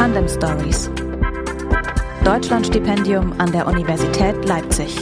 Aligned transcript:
Tandem 0.00 0.26
Stories. 0.26 0.90
Deutschlandstipendium 2.24 3.38
an 3.38 3.52
der 3.52 3.66
Universität 3.66 4.46
Leipzig. 4.46 4.96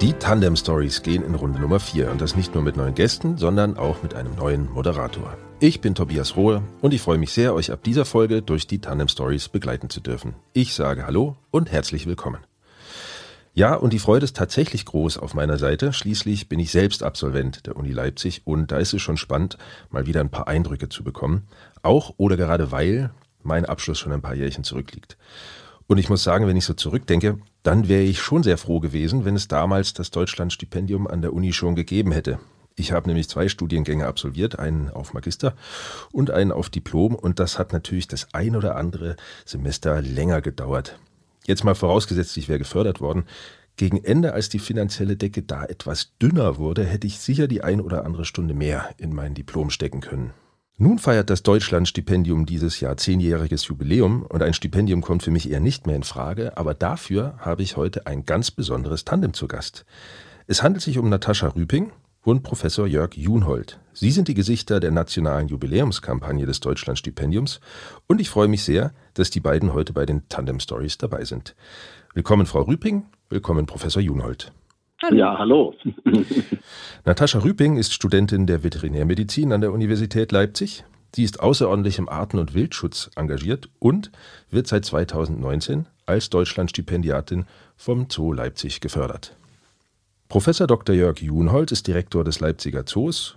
Die 0.00 0.14
Tandem 0.14 0.56
Stories 0.56 1.02
gehen 1.02 1.22
in 1.22 1.34
Runde 1.34 1.60
Nummer 1.60 1.78
4 1.78 2.10
und 2.10 2.22
das 2.22 2.36
nicht 2.36 2.54
nur 2.54 2.64
mit 2.64 2.78
neuen 2.78 2.94
Gästen, 2.94 3.36
sondern 3.36 3.76
auch 3.76 4.02
mit 4.02 4.14
einem 4.14 4.34
neuen 4.34 4.72
Moderator. 4.72 5.36
Ich 5.60 5.82
bin 5.82 5.94
Tobias 5.94 6.36
Rohe 6.36 6.62
und 6.80 6.94
ich 6.94 7.02
freue 7.02 7.18
mich 7.18 7.32
sehr, 7.32 7.52
euch 7.52 7.70
ab 7.70 7.82
dieser 7.82 8.06
Folge 8.06 8.40
durch 8.40 8.66
die 8.66 8.78
Tandem 8.78 9.08
Stories 9.08 9.50
begleiten 9.50 9.90
zu 9.90 10.00
dürfen. 10.00 10.36
Ich 10.54 10.72
sage 10.72 11.06
Hallo 11.06 11.36
und 11.50 11.70
herzlich 11.70 12.06
willkommen. 12.06 12.38
Ja, 13.56 13.76
und 13.76 13.92
die 13.92 14.00
Freude 14.00 14.24
ist 14.24 14.36
tatsächlich 14.36 14.84
groß 14.84 15.16
auf 15.16 15.34
meiner 15.34 15.58
Seite. 15.58 15.92
Schließlich 15.92 16.48
bin 16.48 16.58
ich 16.58 16.72
selbst 16.72 17.04
Absolvent 17.04 17.66
der 17.66 17.76
Uni 17.76 17.92
Leipzig 17.92 18.42
und 18.44 18.72
da 18.72 18.78
ist 18.78 18.92
es 18.92 19.00
schon 19.00 19.16
spannend, 19.16 19.58
mal 19.90 20.06
wieder 20.06 20.20
ein 20.20 20.30
paar 20.30 20.48
Eindrücke 20.48 20.88
zu 20.88 21.04
bekommen. 21.04 21.46
Auch 21.80 22.14
oder 22.16 22.36
gerade 22.36 22.72
weil 22.72 23.10
mein 23.44 23.64
Abschluss 23.64 24.00
schon 24.00 24.10
ein 24.10 24.22
paar 24.22 24.34
Jährchen 24.34 24.64
zurückliegt. 24.64 25.16
Und 25.86 25.98
ich 25.98 26.08
muss 26.08 26.24
sagen, 26.24 26.48
wenn 26.48 26.56
ich 26.56 26.64
so 26.64 26.74
zurückdenke, 26.74 27.38
dann 27.62 27.86
wäre 27.86 28.02
ich 28.02 28.20
schon 28.20 28.42
sehr 28.42 28.58
froh 28.58 28.80
gewesen, 28.80 29.24
wenn 29.24 29.36
es 29.36 29.46
damals 29.46 29.92
das 29.92 30.10
Deutschlandstipendium 30.10 31.06
an 31.06 31.22
der 31.22 31.32
Uni 31.32 31.52
schon 31.52 31.76
gegeben 31.76 32.10
hätte. 32.10 32.40
Ich 32.74 32.90
habe 32.90 33.06
nämlich 33.06 33.28
zwei 33.28 33.48
Studiengänge 33.48 34.08
absolviert, 34.08 34.58
einen 34.58 34.90
auf 34.90 35.14
Magister 35.14 35.54
und 36.10 36.32
einen 36.32 36.50
auf 36.50 36.70
Diplom 36.70 37.14
und 37.14 37.38
das 37.38 37.60
hat 37.60 37.72
natürlich 37.72 38.08
das 38.08 38.26
ein 38.32 38.56
oder 38.56 38.74
andere 38.74 39.14
Semester 39.44 40.02
länger 40.02 40.40
gedauert. 40.40 40.98
Jetzt 41.46 41.64
mal 41.64 41.74
vorausgesetzt, 41.74 42.36
ich 42.36 42.48
wäre 42.48 42.58
gefördert 42.58 43.00
worden. 43.00 43.24
Gegen 43.76 44.02
Ende, 44.02 44.32
als 44.32 44.48
die 44.48 44.60
finanzielle 44.60 45.16
Decke 45.16 45.42
da 45.42 45.64
etwas 45.64 46.16
dünner 46.18 46.58
wurde, 46.58 46.84
hätte 46.84 47.06
ich 47.06 47.18
sicher 47.18 47.48
die 47.48 47.62
ein 47.62 47.80
oder 47.80 48.04
andere 48.04 48.24
Stunde 48.24 48.54
mehr 48.54 48.90
in 48.98 49.14
mein 49.14 49.34
Diplom 49.34 49.70
stecken 49.70 50.00
können. 50.00 50.32
Nun 50.76 50.98
feiert 50.98 51.30
das 51.30 51.44
Deutschlandstipendium 51.44 52.46
dieses 52.46 52.80
Jahr 52.80 52.96
zehnjähriges 52.96 53.66
Jubiläum 53.68 54.22
und 54.22 54.42
ein 54.42 54.54
Stipendium 54.54 55.02
kommt 55.02 55.22
für 55.22 55.30
mich 55.30 55.48
eher 55.48 55.60
nicht 55.60 55.86
mehr 55.86 55.94
in 55.94 56.02
Frage, 56.02 56.56
aber 56.56 56.74
dafür 56.74 57.34
habe 57.38 57.62
ich 57.62 57.76
heute 57.76 58.06
ein 58.06 58.26
ganz 58.26 58.50
besonderes 58.50 59.04
Tandem 59.04 59.34
zu 59.34 59.46
Gast. 59.46 59.84
Es 60.46 60.62
handelt 60.62 60.82
sich 60.82 60.98
um 60.98 61.08
Natascha 61.08 61.48
Rüping 61.48 61.92
und 62.24 62.42
Professor 62.42 62.86
Jörg 62.86 63.14
Junhold. 63.14 63.78
Sie 63.92 64.10
sind 64.10 64.28
die 64.28 64.34
Gesichter 64.34 64.80
der 64.80 64.90
nationalen 64.90 65.48
Jubiläumskampagne 65.48 66.46
des 66.46 66.60
Deutschlandstipendiums 66.60 67.60
und 68.06 68.20
ich 68.20 68.30
freue 68.30 68.48
mich 68.48 68.64
sehr, 68.64 68.92
dass 69.14 69.30
die 69.30 69.40
beiden 69.40 69.74
heute 69.74 69.92
bei 69.92 70.06
den 70.06 70.28
Tandem 70.28 70.58
Stories 70.58 70.98
dabei 70.98 71.24
sind. 71.24 71.54
Willkommen, 72.14 72.46
Frau 72.46 72.62
Rüping. 72.62 73.04
Willkommen, 73.28 73.66
Professor 73.66 74.02
Junhold. 74.02 74.52
Hallo. 75.02 75.16
Ja, 75.16 75.38
hallo. 75.38 75.74
Natascha 77.04 77.40
Rüping 77.40 77.76
ist 77.76 77.92
Studentin 77.92 78.46
der 78.46 78.62
Veterinärmedizin 78.62 79.52
an 79.52 79.60
der 79.60 79.72
Universität 79.72 80.32
Leipzig. 80.32 80.84
Sie 81.14 81.24
ist 81.24 81.40
außerordentlich 81.40 81.98
im 81.98 82.08
Arten- 82.08 82.38
und 82.38 82.54
Wildschutz 82.54 83.10
engagiert 83.14 83.68
und 83.78 84.10
wird 84.50 84.66
seit 84.66 84.84
2019 84.84 85.86
als 86.06 86.30
Deutschlandstipendiatin 86.30 87.44
vom 87.76 88.06
Zoo 88.10 88.32
Leipzig 88.32 88.80
gefördert. 88.80 89.36
Professor 90.34 90.66
Dr. 90.66 90.96
Jörg 90.96 91.20
Junhold 91.20 91.70
ist 91.70 91.86
Direktor 91.86 92.24
des 92.24 92.40
Leipziger 92.40 92.84
Zoos 92.84 93.36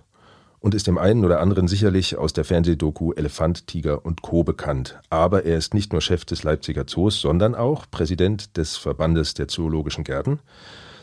und 0.58 0.74
ist 0.74 0.88
dem 0.88 0.98
einen 0.98 1.24
oder 1.24 1.38
anderen 1.38 1.68
sicherlich 1.68 2.18
aus 2.18 2.32
der 2.32 2.44
Fernsehdoku 2.44 3.12
Elefant, 3.12 3.68
Tiger 3.68 4.04
und 4.04 4.22
Co. 4.22 4.42
bekannt. 4.42 4.98
Aber 5.08 5.44
er 5.44 5.56
ist 5.56 5.74
nicht 5.74 5.92
nur 5.92 6.02
Chef 6.02 6.24
des 6.24 6.42
Leipziger 6.42 6.88
Zoos, 6.88 7.20
sondern 7.20 7.54
auch 7.54 7.86
Präsident 7.88 8.56
des 8.56 8.76
Verbandes 8.76 9.34
der 9.34 9.46
Zoologischen 9.46 10.02
Gärten 10.02 10.40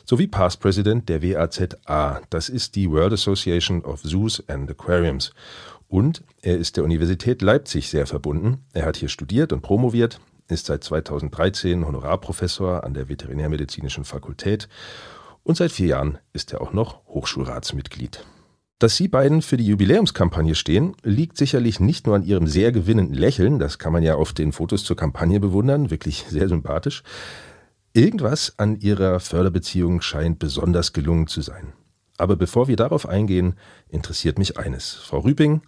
sowie 0.03 0.27
Past 0.27 0.59
President 0.59 1.07
der 1.07 1.23
WAZA. 1.23 2.19
Das 2.29 2.49
ist 2.49 2.75
die 2.75 2.91
World 2.91 3.13
Association 3.13 3.81
of 3.85 4.01
Zoos 4.01 4.43
and 4.49 4.69
Aquariums. 4.69 5.31
Und 5.87 6.23
er 6.41 6.57
ist 6.57 6.75
der 6.75 6.83
Universität 6.83 7.41
Leipzig 7.41 7.89
sehr 7.89 8.05
verbunden. 8.05 8.65
Er 8.73 8.85
hat 8.85 8.97
hier 8.97 9.07
studiert 9.07 9.53
und 9.53 9.61
promoviert, 9.61 10.19
ist 10.49 10.65
seit 10.65 10.83
2013 10.83 11.87
Honorarprofessor 11.87 12.83
an 12.83 12.93
der 12.93 13.07
Veterinärmedizinischen 13.07 14.03
Fakultät 14.03 14.67
und 15.45 15.55
seit 15.55 15.71
vier 15.71 15.87
Jahren 15.87 16.17
ist 16.33 16.51
er 16.51 16.59
auch 16.59 16.73
noch 16.73 17.05
Hochschulratsmitglied. 17.07 18.25
Dass 18.79 18.97
Sie 18.97 19.07
beiden 19.07 19.41
für 19.41 19.55
die 19.55 19.65
Jubiläumskampagne 19.65 20.55
stehen, 20.55 20.97
liegt 21.03 21.37
sicherlich 21.37 21.79
nicht 21.79 22.07
nur 22.07 22.15
an 22.17 22.23
Ihrem 22.23 22.47
sehr 22.47 22.73
gewinnenden 22.73 23.15
Lächeln, 23.15 23.59
das 23.59 23.79
kann 23.79 23.93
man 23.93 24.03
ja 24.03 24.15
auf 24.15 24.33
den 24.33 24.51
Fotos 24.51 24.83
zur 24.83 24.97
Kampagne 24.97 25.39
bewundern, 25.39 25.91
wirklich 25.91 26.25
sehr 26.27 26.49
sympathisch. 26.49 27.03
Irgendwas 27.93 28.59
an 28.59 28.75
Ihrer 28.75 29.21
Förderbeziehung 29.21 30.01
scheint 30.01 30.39
besonders 30.39 30.91
gelungen 30.91 31.27
zu 31.27 31.39
sein. 31.39 31.71
Aber 32.17 32.35
bevor 32.35 32.67
wir 32.67 32.75
darauf 32.75 33.07
eingehen, 33.07 33.55
interessiert 33.87 34.37
mich 34.39 34.57
eines. 34.57 34.93
Frau 34.93 35.19
Rüping, 35.19 35.61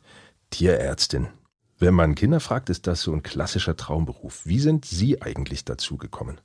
Tierärztin. 0.49 1.27
Wenn 1.79 1.93
man 1.93 2.15
Kinder 2.15 2.39
fragt, 2.39 2.69
ist 2.69 2.87
das 2.87 3.01
so 3.01 3.13
ein 3.13 3.23
klassischer 3.23 3.77
Traumberuf. 3.77 4.45
Wie 4.45 4.59
sind 4.59 4.85
Sie 4.85 5.21
eigentlich 5.21 5.63
dazu 5.63 5.97
gekommen? 5.97 6.41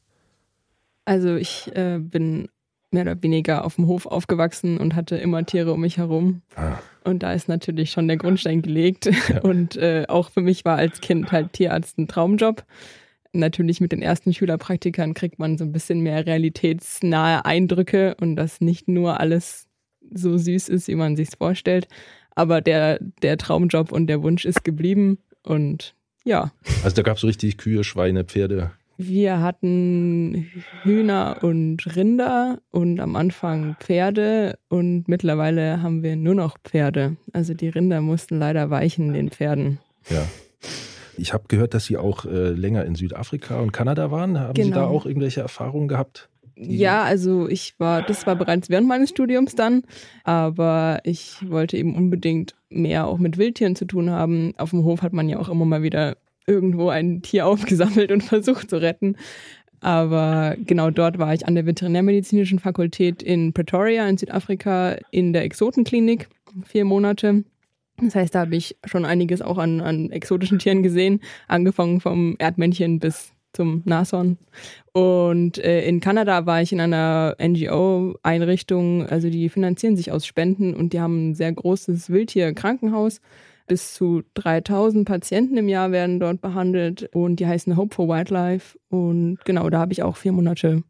Also 1.05 1.35
ich 1.35 1.75
äh, 1.75 1.99
bin 1.99 2.49
mehr 2.93 3.03
oder 3.03 3.23
weniger 3.23 3.65
auf 3.65 3.77
dem 3.77 3.87
Hof 3.87 4.07
aufgewachsen 4.07 4.79
und 4.79 4.95
hatte 4.95 5.17
immer 5.17 5.45
Tiere 5.45 5.73
um 5.73 5.81
mich 5.81 5.99
herum. 5.99 6.43
Ah. 6.57 6.79
Und 7.05 7.23
da 7.23 7.33
ist 7.33 7.49
natürlich 7.49 7.91
schon 7.91 8.09
der 8.09 8.17
Grundstein 8.17 8.63
gelegt. 8.63 9.07
Ja. 9.07 9.41
Und 9.43 9.77
äh, 9.77 10.05
auch 10.09 10.31
für 10.31 10.41
mich 10.41 10.65
war 10.65 10.77
als 10.77 11.01
Kind 11.01 11.33
halt 11.33 11.53
Tierarzt 11.53 11.99
ein 11.99 12.07
Traumjob. 12.07 12.65
Natürlich 13.33 13.81
mit 13.81 13.93
den 13.93 14.03
ersten 14.03 14.33
Schülerpraktikern 14.33 15.15
kriegt 15.15 15.39
man 15.39 15.59
so 15.59 15.65
ein 15.65 15.73
bisschen 15.73 16.01
mehr 16.01 16.27
realitätsnahe 16.27 17.45
Eindrücke 17.45 18.15
und 18.21 18.37
dass 18.37 18.61
nicht 18.61 18.89
nur 18.89 19.21
alles 19.21 19.69
so 20.13 20.37
süß 20.37 20.69
ist, 20.69 20.89
wie 20.89 20.95
man 20.95 21.17
sich 21.17 21.31
vorstellt. 21.37 21.89
Aber 22.35 22.61
der, 22.61 22.99
der 23.23 23.39
Traumjob 23.39 23.91
und 23.91 24.07
der 24.07 24.23
Wunsch 24.23 24.45
ist 24.45 24.65
geblieben 24.65 25.19
und 25.43 25.95
ja. 26.25 26.53
Also 26.85 26.97
da 26.97 27.03
gab 27.03 27.17
es 27.17 27.23
so 27.23 27.27
richtig 27.27 27.59
Kühe, 27.59 27.85
Schweine, 27.85 28.25
Pferde. 28.25 28.73
Wir 28.97 29.41
hatten 29.41 30.51
Hühner 30.83 31.39
und 31.43 31.97
Rinder 31.97 32.61
und 32.71 33.01
am 33.01 33.17
Anfang 33.17 33.77
Pferde 33.81 34.59
und 34.69 35.09
mittlerweile 35.09 35.83
haben 35.83 36.03
wir 36.03 36.17
nur 36.17 36.35
noch 36.35 36.59
Pferde. 36.63 37.17
Also 37.33 37.55
die 37.55 37.69
Rinder 37.69 38.01
mussten 38.01 38.39
leider 38.39 38.71
weichen 38.71 39.13
den 39.13 39.31
Pferden. 39.31 39.79
Ja. 40.09 40.25
Ich 41.17 41.33
habe 41.33 41.45
gehört, 41.49 41.75
dass 41.75 41.85
Sie 41.85 41.97
auch 41.97 42.25
äh, 42.25 42.51
länger 42.51 42.85
in 42.85 42.95
Südafrika 42.95 43.61
und 43.61 43.73
Kanada 43.73 44.11
waren. 44.11 44.39
Haben 44.39 44.55
genau. 44.55 44.67
Sie 44.67 44.73
da 44.73 44.81
genau. 44.81 44.91
auch 44.91 45.07
irgendwelche 45.07 45.41
Erfahrungen 45.41 45.89
gehabt? 45.89 46.29
Ja, 46.57 47.03
also 47.03 47.49
ich 47.49 47.75
war, 47.79 48.03
das 48.03 48.27
war 48.27 48.37
bereits 48.37 48.69
während 48.69 48.87
meines 48.87 49.11
Studiums 49.11 49.55
dann, 49.55 49.83
aber 50.23 51.01
ich 51.05 51.39
wollte 51.49 51.77
eben 51.77 51.97
unbedingt 51.97 52.55
mehr 52.69 53.07
auch 53.07 53.19
mit 53.19 53.39
Wildtieren 53.39 53.75
zu 53.75 53.85
tun 53.85 54.11
haben. 54.11 54.55
Auf 54.59 54.71
dem 54.71 54.85
Hof 54.85 55.03
hat 55.03 55.13
man 55.13 55.29
ja 55.29 55.39
auch 55.39 55.49
immer 55.49 55.65
mal 55.65 55.83
wieder 55.83 56.17
irgendwo 56.47 56.89
ein 56.89 57.23
Tier 57.23 57.47
aufgesammelt 57.49 58.13
und 58.13 58.23
versucht 58.23 58.71
zu 58.71 58.81
retten. 58.81 59.17
Aber 59.81 60.57
genau 60.65 60.91
dort 60.91 61.19
war 61.19 61.35
ich 61.35 61.47
an 61.47 61.57
der 61.57 61.67
Veterinärmedizinischen 61.67 62.61
Fakultät 62.61 63.23
in 63.23 63.53
Pretoria 63.53 64.09
in 64.09 64.17
Südafrika 64.17 64.97
in 65.11 65.33
der 65.33 65.43
Exotenklinik, 65.43 66.29
vier 66.65 66.85
Monate. 66.85 67.43
Das 68.01 68.15
heißt, 68.15 68.35
da 68.35 68.41
habe 68.41 68.57
ich 68.57 68.77
schon 68.85 69.05
einiges 69.05 69.43
auch 69.43 69.59
an, 69.59 69.81
an 69.81 70.11
exotischen 70.11 70.61
Tieren 70.61 70.83
gesehen, 70.85 71.21
angefangen 71.49 72.01
vom 72.01 72.37
Erdmännchen 72.39 73.01
bis 73.01 73.33
zum 73.53 73.83
Nashorn. 73.85 74.39
Und 74.93 75.59
äh, 75.59 75.87
in 75.87 76.01
Kanada 76.01 76.47
war 76.47 76.63
ich 76.63 76.73
in 76.73 76.81
einer 76.81 77.37
NGO-Einrichtung, 77.41 79.07
also 79.07 79.31
die 79.31 79.49
finanzieren 79.49 79.97
sich 79.97 80.11
aus 80.11 80.27
Spenden 80.27 80.75
und 80.75 80.93
die 80.93 81.01
haben 81.01 81.31
ein 81.31 81.35
sehr 81.35 81.53
großes 81.53 82.11
Wildtier-Krankenhaus 82.11 83.21
bis 83.73 83.95
zu 83.95 84.23
3000 84.35 85.09
Patienten 85.09 85.57
im 85.57 85.67
Jahr 85.67 85.93
werden 85.93 86.21
dort 86.21 86.43
behandelt 86.43 87.09
und 87.15 87.37
die 87.37 87.47
heißen 87.47 87.75
Hope 87.75 87.95
for 87.95 88.07
Wildlife. 88.07 88.79
Und 88.91 89.39
genau, 89.47 89.71
da 89.71 89.79
habe 89.79 89.95
ich 89.95 90.03
auch 90.03 90.19
vier 90.19 90.33
Monate 90.33 90.83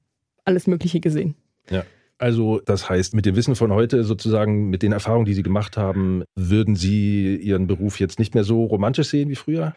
alles 0.44 0.66
Mögliche 0.66 0.98
gesehen. 0.98 1.36
Ja. 1.70 1.84
Also 2.18 2.60
das 2.64 2.90
heißt, 2.90 3.14
mit 3.14 3.24
dem 3.24 3.36
Wissen 3.36 3.54
von 3.54 3.70
heute 3.70 4.02
sozusagen, 4.02 4.68
mit 4.68 4.82
den 4.82 4.90
Erfahrungen, 4.90 5.26
die 5.26 5.34
Sie 5.34 5.44
gemacht 5.44 5.76
haben, 5.76 6.24
würden 6.34 6.74
Sie 6.74 7.36
Ihren 7.36 7.68
Beruf 7.68 8.00
jetzt 8.00 8.18
nicht 8.18 8.34
mehr 8.34 8.42
so 8.42 8.64
romantisch 8.64 9.10
sehen 9.10 9.28
wie 9.28 9.36
früher? 9.36 9.76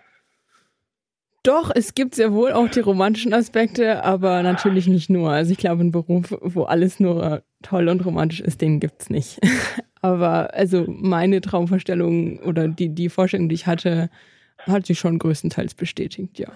Doch, 1.43 1.69
es 1.75 1.93
gibt 1.93 2.15
sehr 2.15 2.33
wohl 2.33 2.53
auch 2.53 2.69
die 2.69 2.79
romantischen 2.79 3.35
Aspekte, 3.35 4.03
aber 4.03 4.41
natürlich 4.41 4.87
nicht 4.87 5.11
nur. 5.11 5.29
Also 5.29 5.51
ich 5.51 5.59
glaube, 5.59 5.83
ein 5.83 5.91
Beruf, 5.91 6.35
wo 6.41 6.63
alles 6.63 6.99
nur 6.99 7.43
toll 7.61 7.87
und 7.87 8.03
romantisch 8.03 8.41
ist, 8.41 8.61
den 8.61 8.79
gibt 8.79 9.03
es 9.03 9.09
nicht. 9.11 9.39
Aber 10.05 10.53
also 10.53 10.85
meine 10.87 11.41
Traumvorstellung 11.41 12.37
oder 12.41 12.67
die, 12.67 12.93
die 12.93 13.09
Vorstellung, 13.09 13.49
die 13.49 13.55
ich 13.55 13.65
hatte, 13.65 14.11
hat 14.59 14.85
sich 14.85 14.99
schon 14.99 15.17
größtenteils 15.17 15.73
bestätigt, 15.73 16.37
ja. 16.37 16.49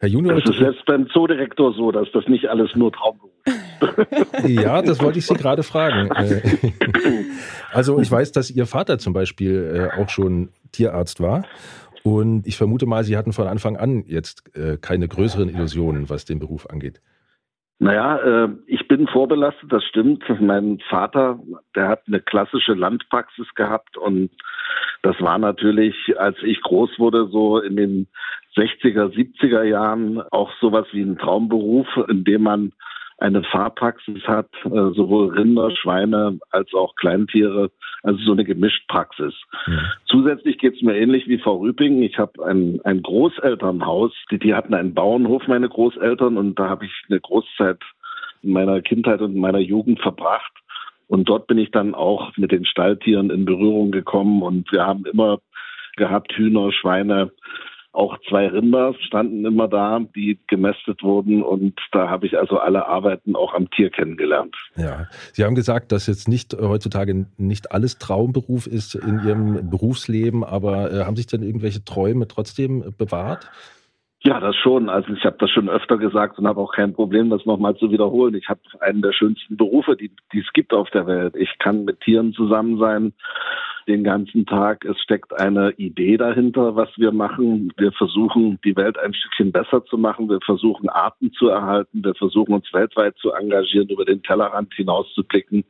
Herr 0.00 0.10
Junior, 0.10 0.38
das 0.38 0.54
ist 0.54 0.60
jetzt 0.60 0.84
beim 0.84 1.08
Zoodirektor 1.08 1.72
so, 1.72 1.92
dass 1.92 2.08
das 2.12 2.28
nicht 2.28 2.46
alles 2.50 2.68
nur 2.74 2.92
Traumberuf 2.92 3.30
ist. 3.46 4.48
ja, 4.48 4.82
das 4.82 5.02
wollte 5.02 5.18
ich 5.18 5.26
Sie 5.26 5.34
gerade 5.34 5.62
fragen. 5.62 6.10
Äh, 6.20 6.42
also 7.72 7.98
ich 8.00 8.10
weiß, 8.10 8.32
dass 8.32 8.50
Ihr 8.50 8.66
Vater 8.66 8.98
zum 8.98 9.14
Beispiel 9.14 9.90
äh, 9.96 10.00
auch 10.00 10.10
schon 10.10 10.50
Tierarzt 10.72 11.20
war. 11.20 11.46
Und 12.02 12.46
ich 12.46 12.58
vermute 12.58 12.84
mal, 12.84 13.04
Sie 13.04 13.16
hatten 13.16 13.32
von 13.32 13.46
Anfang 13.46 13.78
an 13.78 14.04
jetzt 14.06 14.54
äh, 14.54 14.76
keine 14.78 15.08
größeren 15.08 15.48
Illusionen, 15.48 16.10
was 16.10 16.26
den 16.26 16.38
Beruf 16.38 16.66
angeht. 16.66 17.00
Naja, 17.82 18.18
äh, 18.18 18.48
ich 18.66 18.86
bin 18.88 19.08
vorbelastet, 19.08 19.72
das 19.72 19.82
stimmt. 19.84 20.22
Mein 20.38 20.80
Vater, 20.90 21.40
der 21.74 21.88
hat 21.88 22.02
eine 22.06 22.20
klassische 22.20 22.74
Landpraxis 22.74 23.46
gehabt 23.54 23.96
und 23.96 24.30
das 25.02 25.18
war 25.22 25.38
natürlich, 25.38 25.94
als 26.18 26.36
ich 26.42 26.60
groß 26.60 26.98
wurde, 26.98 27.28
so 27.28 27.58
in 27.58 27.76
den 27.76 28.06
60er, 28.54 29.14
70er 29.14 29.62
Jahren 29.62 30.20
auch 30.30 30.52
sowas 30.60 30.86
wie 30.92 31.00
ein 31.00 31.16
Traumberuf, 31.16 31.86
in 32.08 32.24
dem 32.24 32.42
man 32.42 32.72
eine 33.20 33.42
Fahrpraxis 33.42 34.22
hat, 34.24 34.48
äh, 34.64 34.92
sowohl 34.94 35.28
Rinder, 35.38 35.70
Schweine 35.76 36.38
als 36.50 36.72
auch 36.74 36.94
Kleintiere, 36.96 37.70
also 38.02 38.18
so 38.24 38.32
eine 38.32 38.44
Gemischtpraxis. 38.44 39.34
Mhm. 39.66 39.80
Zusätzlich 40.06 40.58
geht 40.58 40.74
es 40.74 40.82
mir 40.82 40.96
ähnlich 40.96 41.28
wie 41.28 41.38
Frau 41.38 41.56
Rüping. 41.58 42.02
Ich 42.02 42.18
habe 42.18 42.44
ein, 42.44 42.80
ein 42.84 43.02
Großelternhaus, 43.02 44.12
die, 44.30 44.38
die 44.38 44.54
hatten 44.54 44.74
einen 44.74 44.94
Bauernhof, 44.94 45.46
meine 45.46 45.68
Großeltern, 45.68 46.38
und 46.38 46.58
da 46.58 46.68
habe 46.68 46.86
ich 46.86 46.92
eine 47.08 47.20
Großzeit 47.20 47.78
in 48.42 48.52
meiner 48.52 48.80
Kindheit 48.80 49.20
und 49.20 49.34
in 49.34 49.40
meiner 49.40 49.58
Jugend 49.58 50.00
verbracht. 50.00 50.52
Und 51.08 51.28
dort 51.28 51.46
bin 51.46 51.58
ich 51.58 51.70
dann 51.72 51.94
auch 51.94 52.36
mit 52.36 52.52
den 52.52 52.64
Stalltieren 52.64 53.30
in 53.30 53.44
Berührung 53.44 53.90
gekommen 53.90 54.42
und 54.42 54.70
wir 54.72 54.86
haben 54.86 55.04
immer 55.04 55.40
gehabt 55.96 56.32
Hühner, 56.32 56.72
Schweine, 56.72 57.32
auch 57.92 58.16
zwei 58.28 58.46
Rinder 58.46 58.94
standen 59.00 59.44
immer 59.44 59.66
da, 59.66 60.00
die 60.14 60.38
gemästet 60.46 61.02
wurden 61.02 61.42
und 61.42 61.78
da 61.92 62.08
habe 62.08 62.26
ich 62.26 62.38
also 62.38 62.58
alle 62.58 62.86
Arbeiten 62.86 63.34
auch 63.34 63.52
am 63.52 63.68
Tier 63.70 63.90
kennengelernt. 63.90 64.56
Ja, 64.76 65.08
Sie 65.32 65.44
haben 65.44 65.54
gesagt, 65.54 65.90
dass 65.90 66.06
jetzt 66.06 66.28
nicht 66.28 66.54
heutzutage 66.54 67.26
nicht 67.36 67.72
alles 67.72 67.98
Traumberuf 67.98 68.66
ist 68.66 68.94
in 68.94 69.20
Ihrem 69.26 69.70
Berufsleben, 69.70 70.44
aber 70.44 70.92
äh, 70.92 71.04
haben 71.04 71.16
sich 71.16 71.26
denn 71.26 71.42
irgendwelche 71.42 71.84
Träume 71.84 72.28
trotzdem 72.28 72.94
bewahrt? 72.96 73.50
Ja, 74.22 74.38
das 74.38 74.54
schon. 74.56 74.90
Also 74.90 75.14
ich 75.14 75.24
habe 75.24 75.36
das 75.38 75.50
schon 75.50 75.70
öfter 75.70 75.96
gesagt 75.96 76.38
und 76.38 76.46
habe 76.46 76.60
auch 76.60 76.74
kein 76.74 76.92
Problem, 76.92 77.30
das 77.30 77.46
nochmal 77.46 77.74
zu 77.76 77.90
wiederholen. 77.90 78.34
Ich 78.34 78.48
habe 78.50 78.60
einen 78.80 79.00
der 79.00 79.12
schönsten 79.12 79.56
Berufe, 79.56 79.96
die, 79.96 80.10
die 80.32 80.40
es 80.40 80.52
gibt 80.52 80.74
auf 80.74 80.90
der 80.90 81.06
Welt. 81.06 81.34
Ich 81.36 81.58
kann 81.58 81.86
mit 81.86 82.00
Tieren 82.00 82.34
zusammen 82.34 82.78
sein 82.78 83.14
den 83.88 84.04
ganzen 84.04 84.44
Tag. 84.44 84.84
Es 84.84 85.00
steckt 85.00 85.38
eine 85.40 85.70
Idee 85.72 86.18
dahinter, 86.18 86.76
was 86.76 86.90
wir 86.96 87.12
machen. 87.12 87.72
Wir 87.78 87.92
versuchen, 87.92 88.58
die 88.62 88.76
Welt 88.76 88.98
ein 88.98 89.14
Stückchen 89.14 89.52
besser 89.52 89.84
zu 89.86 89.96
machen. 89.96 90.28
Wir 90.28 90.40
versuchen, 90.44 90.90
Arten 90.90 91.32
zu 91.32 91.48
erhalten. 91.48 92.04
Wir 92.04 92.14
versuchen, 92.14 92.52
uns 92.52 92.70
weltweit 92.74 93.16
zu 93.16 93.32
engagieren, 93.32 93.88
über 93.88 94.04
den 94.04 94.22
Tellerrand 94.22 94.72
hinauszublicken. 94.74 95.64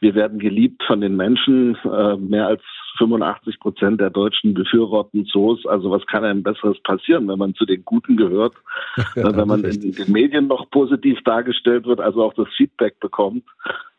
Wir 0.00 0.14
werden 0.14 0.38
geliebt 0.38 0.82
von 0.84 1.00
den 1.00 1.16
Menschen. 1.16 1.76
Äh, 1.84 2.16
mehr 2.16 2.48
als 2.48 2.62
85 2.98 3.60
Prozent 3.60 4.00
der 4.00 4.10
Deutschen 4.10 4.54
befürworten 4.54 5.24
Zoos. 5.24 5.66
Also 5.66 5.90
was 5.90 6.06
kann 6.06 6.24
einem 6.24 6.42
Besseres 6.42 6.80
passieren, 6.82 7.28
wenn 7.28 7.38
man 7.38 7.54
zu 7.54 7.64
den 7.64 7.84
Guten 7.84 8.16
gehört, 8.16 8.54
ja, 9.16 9.36
wenn 9.36 9.48
man 9.48 9.64
in 9.64 9.92
den 9.92 10.12
Medien 10.12 10.46
noch 10.46 10.70
positiv 10.70 11.20
dargestellt 11.24 11.86
wird, 11.86 12.00
also 12.00 12.22
auch 12.22 12.34
das 12.34 12.48
Feedback 12.56 13.00
bekommt, 13.00 13.44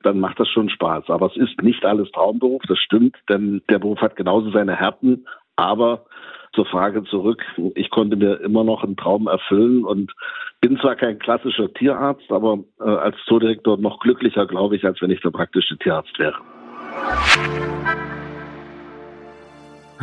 dann 0.04 0.20
macht 0.20 0.40
das 0.40 0.50
schon 0.50 0.70
Spaß. 0.70 1.10
Aber 1.10 1.28
es 1.28 1.38
ist 1.38 1.62
nicht 1.62 1.86
alles 1.86 2.12
Traumberuf, 2.12 2.62
das 2.68 2.80
stimmt, 2.80 3.16
denn 3.30 3.62
der 3.70 3.80
Beruf 3.80 4.00
hat 4.02 4.16
genauso 4.16 4.52
seine 4.52 4.76
Härten, 4.76 5.26
aber 5.56 6.06
zur 6.54 6.66
Frage 6.66 7.04
zurück. 7.06 7.44
Ich 7.76 7.90
konnte 7.90 8.16
mir 8.16 8.40
immer 8.42 8.64
noch 8.64 8.84
einen 8.84 8.96
Traum 8.96 9.28
erfüllen 9.28 9.84
und 9.86 10.14
bin 10.62 10.78
zwar 10.78 10.96
kein 10.96 11.20
klassischer 11.20 11.74
Tierarzt, 11.74 12.32
aber 12.32 12.60
äh, 12.80 12.84
als 12.84 13.16
Zoodirektor 13.26 13.78
noch 13.78 14.00
glücklicher, 14.00 14.46
glaube 14.46 14.76
ich, 14.76 14.86
als 14.86 15.02
wenn 15.02 15.12
ich 15.12 15.22
der 15.22 15.32
praktische 15.32 15.78
Tierarzt 15.78 16.18
wäre. 16.20 16.38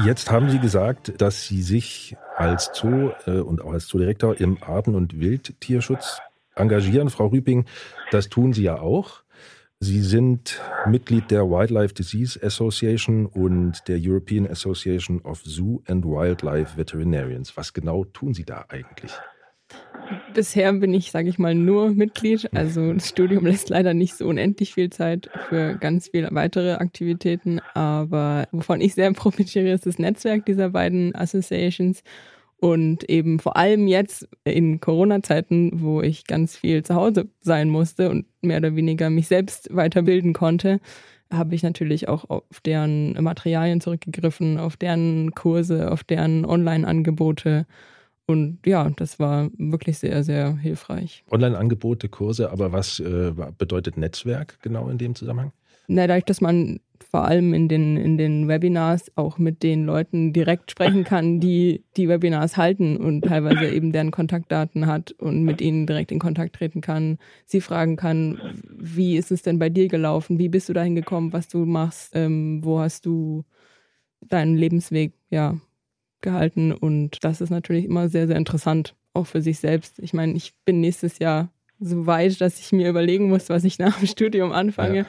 Jetzt 0.05 0.31
haben 0.31 0.49
Sie 0.49 0.59
gesagt, 0.59 1.21
dass 1.21 1.47
Sie 1.47 1.63
sich 1.63 2.17
als 2.37 2.71
Zoo 2.73 3.11
äh, 3.27 3.41
und 3.41 3.61
auch 3.61 3.73
als 3.73 3.87
Zoodirektor 3.87 4.41
im 4.41 4.63
Arten- 4.63 4.95
und 4.95 5.21
Wildtierschutz 5.21 6.21
engagieren. 6.55 7.11
Frau 7.11 7.27
Rüping, 7.27 7.67
das 8.11 8.29
tun 8.29 8.53
Sie 8.53 8.63
ja 8.63 8.79
auch. 8.79 9.23
Sie 9.79 10.01
sind 10.01 10.61
Mitglied 10.87 11.31
der 11.31 11.49
Wildlife 11.49 11.95
Disease 11.95 12.39
Association 12.43 13.27
und 13.27 13.89
der 13.89 13.99
European 14.01 14.47
Association 14.47 15.21
of 15.23 15.43
Zoo 15.45 15.83
and 15.87 16.05
Wildlife 16.05 16.77
Veterinarians. 16.77 17.57
Was 17.57 17.73
genau 17.73 18.05
tun 18.05 18.35
Sie 18.35 18.45
da 18.45 18.65
eigentlich? 18.69 19.13
Bisher 20.35 20.73
bin 20.73 20.95
ich, 20.95 21.11
sage 21.11 21.29
ich 21.29 21.39
mal, 21.39 21.55
nur 21.55 21.91
Mitglied. 21.91 22.49
Also 22.55 22.93
das 22.93 23.09
Studium 23.09 23.45
lässt 23.47 23.69
leider 23.69 23.95
nicht 23.95 24.15
so 24.15 24.27
unendlich 24.27 24.75
viel 24.75 24.91
Zeit 24.91 25.31
für 25.49 25.77
ganz 25.77 26.09
viele 26.09 26.29
weitere 26.33 26.75
Aktivitäten. 26.75 27.61
Aber 27.75 28.49
wovon 28.53 28.81
ich 28.81 28.95
sehr 28.95 29.13
profitiere, 29.15 29.73
ist 29.73 29.87
das 29.87 29.99
Netzwerk 29.99 30.47
dieser 30.47 30.71
beiden 30.71 31.15
Associations. 31.15 32.03
Und 32.59 33.09
eben 33.09 33.39
vor 33.39 33.57
allem 33.57 33.87
jetzt 33.87 34.29
in 34.45 34.81
Corona-Zeiten, 34.81 35.81
wo 35.81 36.03
ich 36.03 36.27
ganz 36.27 36.57
viel 36.57 36.83
zu 36.85 36.95
Hause 36.95 37.29
sein 37.41 37.71
musste 37.71 38.11
und 38.11 38.27
mehr 38.43 38.59
oder 38.59 38.77
weniger 38.77 39.09
mich 39.09 39.29
selbst 39.29 39.75
weiterbilden 39.75 40.35
konnte, 40.35 40.79
habe 41.33 41.55
ich 41.55 41.63
natürlich 41.63 42.09
auch 42.09 42.29
auf 42.29 42.61
deren 42.65 43.13
Materialien 43.23 43.81
zurückgegriffen, 43.81 44.59
auf 44.59 44.77
deren 44.77 45.33
Kurse, 45.35 45.91
auf 45.91 46.05
deren 46.05 46.45
Online-Angebote 46.45 47.67
und 48.31 48.59
ja, 48.65 48.91
das 48.97 49.19
war 49.19 49.51
wirklich 49.59 49.99
sehr, 49.99 50.23
sehr 50.25 50.57
hilfreich. 50.57 51.25
Online-Angebote, 51.31 52.09
Kurse, 52.09 52.51
aber 52.51 52.73
was 52.73 53.01
äh, 53.01 53.33
bedeutet 53.59 53.97
Netzwerk 53.97 54.59
genau 54.63 54.89
in 54.89 54.99
dem 54.99 55.15
Zusammenhang? 55.15 55.53
Na, 55.89 56.07
dadurch, 56.07 56.25
dass 56.25 56.41
man 56.41 56.79
vor 57.11 57.25
allem 57.25 57.53
in 57.53 57.67
den, 57.67 57.97
in 57.97 58.17
den 58.17 58.47
Webinars 58.47 59.11
auch 59.17 59.39
mit 59.39 59.65
den 59.65 59.85
Leuten 59.85 60.33
direkt 60.33 60.71
sprechen 60.71 61.03
kann, 61.03 61.41
die 61.41 61.83
die 61.97 62.09
Webinars 62.09 62.57
halten 62.57 62.97
und 62.97 63.25
teilweise 63.25 63.67
eben 63.67 63.91
deren 63.91 64.13
Kontaktdaten 64.13 64.87
hat 64.87 65.11
und 65.13 65.43
mit 65.43 65.61
ihnen 65.61 65.87
direkt 65.87 66.13
in 66.13 66.21
Kontakt 66.21 66.55
treten 66.55 66.81
kann, 66.81 67.19
sie 67.47 67.61
fragen 67.61 67.97
kann, 67.97 68.41
wie 68.79 69.17
ist 69.17 69.33
es 69.33 69.43
denn 69.43 69.59
bei 69.59 69.69
dir 69.69 69.89
gelaufen, 69.89 70.39
wie 70.39 70.49
bist 70.49 70.69
du 70.69 70.73
dahin 70.73 70.95
gekommen, 70.95 71.33
was 71.33 71.49
du 71.49 71.65
machst, 71.65 72.13
ähm, 72.15 72.61
wo 72.63 72.79
hast 72.79 73.07
du 73.07 73.45
deinen 74.21 74.57
Lebensweg 74.57 75.15
ja 75.31 75.57
gehalten 76.23 76.73
und 76.73 77.23
das 77.23 77.41
ist 77.41 77.51
natürlich 77.51 77.85
immer 77.85 78.09
sehr, 78.09 78.27
sehr 78.27 78.37
interessant, 78.37 78.95
auch 79.15 79.27
für 79.27 79.43
sich 79.43 79.59
selbst. 79.59 79.99
Ich 79.99 80.13
meine, 80.13 80.35
ich 80.35 80.53
bin 80.65 80.81
nächstes 80.81 81.19
Jahr 81.19 81.51
so 81.79 82.07
weit, 82.07 82.41
dass 82.41 82.61
ich 82.61 82.73
mir 82.73 82.89
überlegen 82.89 83.29
muss, 83.29 83.49
was 83.49 83.65
ich 83.65 83.79
nach 83.79 83.99
dem 83.99 84.07
Studium 84.07 84.53
anfange. 84.53 84.99
Ja. 84.99 85.07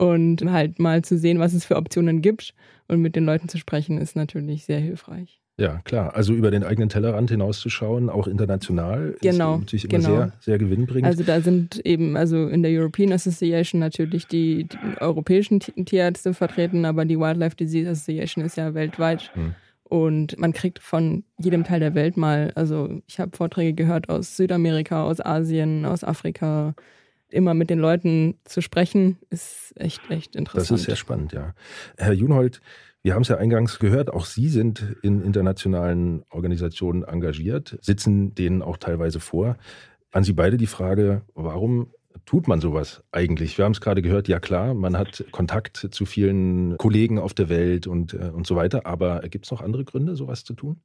Und 0.00 0.44
halt 0.48 0.78
mal 0.78 1.02
zu 1.02 1.18
sehen, 1.18 1.40
was 1.40 1.54
es 1.54 1.64
für 1.64 1.74
Optionen 1.74 2.22
gibt 2.22 2.54
und 2.86 3.02
mit 3.02 3.16
den 3.16 3.24
Leuten 3.24 3.48
zu 3.48 3.58
sprechen, 3.58 3.98
ist 3.98 4.14
natürlich 4.14 4.64
sehr 4.64 4.78
hilfreich. 4.78 5.40
Ja, 5.58 5.80
klar. 5.82 6.14
Also 6.14 6.34
über 6.34 6.52
den 6.52 6.62
eigenen 6.62 6.88
Tellerrand 6.88 7.30
hinauszuschauen, 7.30 8.10
auch 8.10 8.28
international, 8.28 9.16
genau, 9.20 9.54
ist 9.54 9.60
natürlich 9.60 9.84
immer 9.86 9.98
genau. 9.98 10.08
sehr, 10.08 10.32
sehr 10.38 10.58
gewinnbringend. 10.58 11.06
Also 11.06 11.24
da 11.24 11.40
sind 11.40 11.84
eben, 11.84 12.16
also 12.16 12.46
in 12.46 12.62
der 12.62 12.70
European 12.70 13.12
Association 13.12 13.80
natürlich 13.80 14.28
die, 14.28 14.68
die 14.68 14.78
europäischen 15.00 15.58
Tierärzte 15.58 16.32
vertreten, 16.32 16.84
aber 16.84 17.04
die 17.04 17.18
Wildlife 17.18 17.56
Disease 17.56 17.90
Association 17.90 18.44
ist 18.44 18.56
ja 18.56 18.72
weltweit. 18.74 19.32
Hm. 19.34 19.56
Und 19.88 20.38
man 20.38 20.52
kriegt 20.52 20.80
von 20.80 21.24
jedem 21.38 21.64
Teil 21.64 21.80
der 21.80 21.94
Welt 21.94 22.16
mal, 22.16 22.52
also 22.54 23.00
ich 23.06 23.18
habe 23.20 23.36
Vorträge 23.36 23.72
gehört 23.72 24.08
aus 24.08 24.36
Südamerika, 24.36 25.04
aus 25.04 25.20
Asien, 25.20 25.86
aus 25.86 26.04
Afrika. 26.04 26.74
Immer 27.30 27.52
mit 27.54 27.68
den 27.68 27.78
Leuten 27.78 28.38
zu 28.44 28.62
sprechen, 28.62 29.18
ist 29.28 29.74
echt, 29.76 30.00
echt 30.10 30.34
interessant. 30.34 30.70
Das 30.70 30.80
ist 30.80 30.86
sehr 30.86 30.96
spannend, 30.96 31.32
ja. 31.32 31.54
Herr 31.98 32.12
Junhold, 32.12 32.62
wir 33.02 33.14
haben 33.14 33.22
es 33.22 33.28
ja 33.28 33.36
eingangs 33.36 33.78
gehört, 33.78 34.10
auch 34.10 34.24
Sie 34.24 34.48
sind 34.48 34.96
in 35.02 35.22
internationalen 35.22 36.24
Organisationen 36.30 37.04
engagiert, 37.04 37.78
sitzen 37.80 38.34
denen 38.34 38.62
auch 38.62 38.76
teilweise 38.76 39.20
vor. 39.20 39.56
An 40.10 40.24
Sie 40.24 40.32
beide 40.32 40.56
die 40.56 40.66
Frage, 40.66 41.22
warum 41.34 41.92
tut 42.26 42.48
man 42.48 42.60
sowas 42.60 43.04
eigentlich? 43.12 43.56
Wir 43.58 43.64
haben 43.64 43.72
es 43.72 43.80
gerade 43.80 44.02
gehört, 44.02 44.28
ja 44.28 44.40
klar, 44.40 44.74
man 44.74 44.96
hat 44.96 45.24
Kontakt 45.30 45.76
zu 45.76 46.04
vielen 46.04 46.76
Kollegen 46.76 47.18
auf 47.18 47.34
der 47.34 47.48
Welt 47.48 47.86
und, 47.86 48.14
äh, 48.14 48.30
und 48.34 48.46
so 48.46 48.56
weiter, 48.56 48.86
aber 48.86 49.20
gibt 49.28 49.46
es 49.46 49.50
noch 49.50 49.62
andere 49.62 49.84
Gründe, 49.84 50.14
sowas 50.14 50.44
zu 50.44 50.54
tun? 50.54 50.80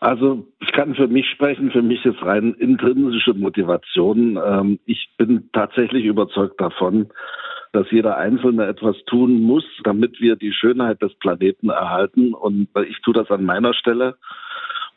Also 0.00 0.46
ich 0.60 0.72
kann 0.72 0.94
für 0.94 1.08
mich 1.08 1.26
sprechen, 1.28 1.70
für 1.72 1.82
mich 1.82 2.04
ist 2.04 2.22
rein 2.22 2.54
intrinsische 2.54 3.34
Motivation. 3.34 4.38
Ähm, 4.44 4.78
ich 4.84 5.10
bin 5.16 5.50
tatsächlich 5.52 6.04
überzeugt 6.04 6.60
davon, 6.60 7.08
dass 7.72 7.90
jeder 7.90 8.16
Einzelne 8.16 8.66
etwas 8.66 8.96
tun 9.06 9.42
muss, 9.42 9.64
damit 9.84 10.20
wir 10.20 10.36
die 10.36 10.52
Schönheit 10.52 11.02
des 11.02 11.14
Planeten 11.16 11.68
erhalten. 11.68 12.32
Und 12.32 12.68
ich 12.88 13.00
tue 13.02 13.14
das 13.14 13.30
an 13.30 13.44
meiner 13.44 13.74
Stelle 13.74 14.16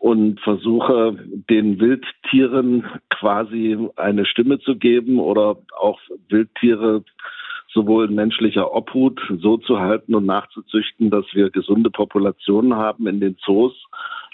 und 0.01 0.39
versuche 0.39 1.15
den 1.47 1.79
Wildtieren 1.79 2.85
quasi 3.11 3.77
eine 3.97 4.25
Stimme 4.25 4.59
zu 4.59 4.75
geben 4.75 5.19
oder 5.19 5.57
auch 5.79 5.99
Wildtiere 6.27 7.03
sowohl 7.71 8.09
in 8.09 8.15
menschlicher 8.15 8.73
Obhut 8.73 9.21
so 9.37 9.57
zu 9.57 9.79
halten 9.79 10.15
und 10.15 10.25
nachzuzüchten, 10.25 11.11
dass 11.11 11.25
wir 11.33 11.51
gesunde 11.51 11.91
Populationen 11.91 12.75
haben 12.75 13.05
in 13.05 13.19
den 13.19 13.37
Zoos, 13.45 13.73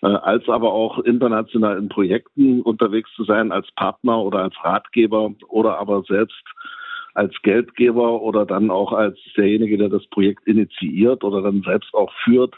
äh, 0.01 0.07
als 0.07 0.47
aber 0.47 0.71
auch 0.71 0.99
international 0.99 1.77
in 1.77 1.89
Projekten 1.89 2.61
unterwegs 2.61 3.09
zu 3.17 3.25
sein 3.25 3.51
als 3.51 3.69
Partner 3.71 4.23
oder 4.23 4.43
als 4.43 4.55
Ratgeber 4.63 5.33
oder 5.49 5.79
aber 5.79 6.01
selbst 6.03 6.43
als 7.13 7.33
Geldgeber 7.41 8.21
oder 8.21 8.45
dann 8.45 8.71
auch 8.71 8.93
als 8.93 9.19
derjenige, 9.35 9.77
der 9.77 9.89
das 9.89 10.07
Projekt 10.07 10.47
initiiert 10.47 11.25
oder 11.25 11.41
dann 11.41 11.61
selbst 11.63 11.93
auch 11.93 12.13
führt 12.23 12.55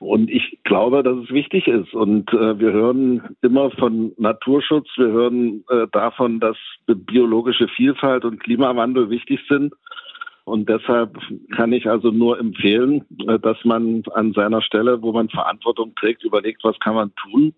Und 0.00 0.30
ich 0.30 0.58
glaube, 0.64 1.02
dass 1.02 1.18
es 1.18 1.30
wichtig 1.30 1.68
ist. 1.68 1.92
Und 1.92 2.32
äh, 2.32 2.58
wir 2.58 2.72
hören 2.72 3.36
immer 3.42 3.70
von 3.70 4.12
Naturschutz, 4.16 4.88
wir 4.96 5.08
hören 5.08 5.62
äh, 5.68 5.86
davon, 5.92 6.40
dass 6.40 6.56
biologische 6.86 7.68
Vielfalt 7.68 8.24
und 8.24 8.40
Klimawandel 8.40 9.10
wichtig 9.10 9.40
sind. 9.46 9.74
Und 10.44 10.70
deshalb 10.70 11.18
kann 11.54 11.74
ich 11.74 11.86
also 11.86 12.10
nur 12.10 12.40
empfehlen, 12.40 13.04
äh, 13.28 13.38
dass 13.38 13.62
man 13.64 14.02
an 14.14 14.32
seiner 14.32 14.62
Stelle, 14.62 15.02
wo 15.02 15.12
man 15.12 15.28
Verantwortung 15.28 15.94
trägt, 15.96 16.24
überlegt, 16.24 16.64
was 16.64 16.78
kann 16.80 16.94
man 16.94 17.12
tun. 17.16 17.52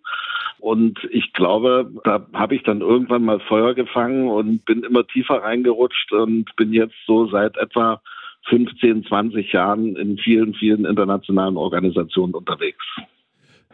Und 0.59 0.99
ich 1.13 1.33
glaube, 1.35 1.93
da 2.03 2.27
habe 2.35 2.57
ich 2.57 2.65
dann 2.65 2.81
irgendwann 2.81 3.25
mal 3.25 3.39
Feuer 3.39 3.75
gefangen 3.75 4.29
und 4.29 4.65
bin 4.65 4.83
immer 4.83 5.07
tiefer 5.07 5.45
reingerutscht 5.45 6.13
und 6.13 6.55
bin 6.57 6.73
jetzt 6.73 6.97
so 7.07 7.29
seit 7.29 7.57
etwa 7.57 8.03
15, 8.49 9.05
20 9.05 9.53
Jahren 9.53 9.97
in 9.97 10.19
vielen, 10.19 10.55
vielen 10.55 10.85
internationalen 10.85 11.57
Organisationen 11.57 12.35
unterwegs. 12.35 12.85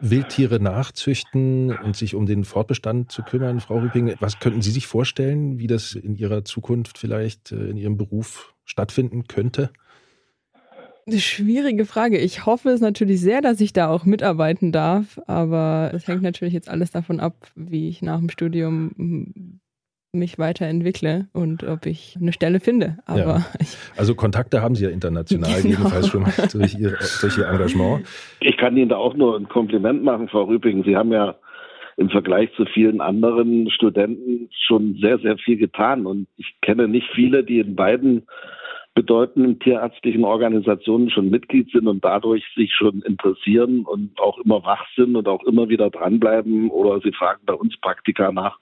Wildtiere 0.00 0.60
nachzüchten 0.60 1.76
und 1.76 1.96
sich 1.96 2.14
um 2.14 2.26
den 2.26 2.44
Fortbestand 2.44 3.10
zu 3.10 3.22
kümmern, 3.22 3.60
Frau 3.60 3.78
Rüping, 3.78 4.14
was 4.20 4.38
könnten 4.38 4.62
Sie 4.62 4.70
sich 4.70 4.87
vorstellen, 4.87 5.58
wie 5.58 5.66
das 5.66 5.94
in 5.94 6.14
Ihrer 6.14 6.44
Zukunft 6.44 6.98
vielleicht 6.98 7.50
äh, 7.50 7.70
in 7.70 7.76
Ihrem 7.76 7.96
Beruf 7.96 8.54
stattfinden 8.64 9.26
könnte? 9.26 9.70
Eine 11.06 11.20
schwierige 11.20 11.87
Frage. 11.87 12.18
Ich 12.18 12.44
hoffe 12.44 12.68
es 12.68 12.80
natürlich 12.80 13.20
sehr, 13.22 13.40
dass 13.40 13.60
ich 13.62 13.72
da 13.72 13.88
auch 13.88 14.04
mitarbeiten 14.04 14.72
darf, 14.72 15.18
aber 15.26 15.90
es 15.94 16.06
hängt 16.06 16.22
natürlich 16.22 16.52
jetzt 16.52 16.68
alles 16.68 16.90
davon 16.90 17.18
ab, 17.18 17.50
wie 17.56 17.88
ich 17.88 18.02
nach 18.02 18.18
dem 18.18 18.28
Studium 18.28 19.60
mich 20.18 20.38
weiterentwickle 20.38 21.28
und 21.32 21.64
ob 21.64 21.87
ich 21.87 22.16
eine 22.20 22.32
Stelle 22.32 22.60
finde. 22.60 22.98
Aber 23.06 23.18
ja. 23.20 23.46
also 23.96 24.14
Kontakte 24.14 24.62
haben 24.62 24.75
Sie 24.75 24.84
ja 24.84 24.90
international 24.90 25.50
genau. 25.62 25.76
jedenfalls 25.76 26.08
schon 26.08 26.25
durch 26.52 26.75
Ihr, 26.75 26.96
durch 27.20 27.38
Ihr 27.38 27.48
Engagement. 27.48 28.06
Ich 28.40 28.56
kann 28.56 28.76
Ihnen 28.76 28.88
da 28.88 28.96
auch 28.96 29.14
nur 29.14 29.37
ein 29.37 29.48
Kompliment 29.48 30.02
machen, 30.02 30.28
Frau 30.28 30.44
Rüping. 30.44 30.84
Sie 30.84 30.96
haben 30.96 31.12
ja 31.12 31.37
im 31.96 32.10
Vergleich 32.10 32.50
zu 32.54 32.64
vielen 32.66 33.00
anderen 33.00 33.70
Studenten 33.70 34.48
schon 34.66 34.98
sehr, 35.00 35.18
sehr 35.18 35.37
viel 35.38 35.56
getan. 35.56 36.06
Und 36.06 36.28
ich 36.37 36.54
kenne 36.62 36.87
nicht 36.87 37.08
viele, 37.14 37.42
die 37.42 37.58
in 37.58 37.75
beiden 37.75 38.26
bedeutenden 38.98 39.60
tierärztlichen 39.60 40.25
Organisationen 40.25 41.08
schon 41.10 41.30
Mitglied 41.30 41.70
sind 41.70 41.87
und 41.87 42.04
dadurch 42.04 42.44
sich 42.56 42.75
schon 42.75 43.02
interessieren 43.02 43.84
und 43.84 44.18
auch 44.20 44.38
immer 44.38 44.64
wach 44.64 44.84
sind 44.96 45.14
und 45.14 45.28
auch 45.28 45.44
immer 45.44 45.68
wieder 45.68 45.88
dranbleiben 45.88 46.68
oder 46.68 47.00
sie 47.00 47.12
fragen 47.12 47.40
bei 47.46 47.54
uns 47.54 47.76
Praktika 47.80 48.32
nach. 48.32 48.58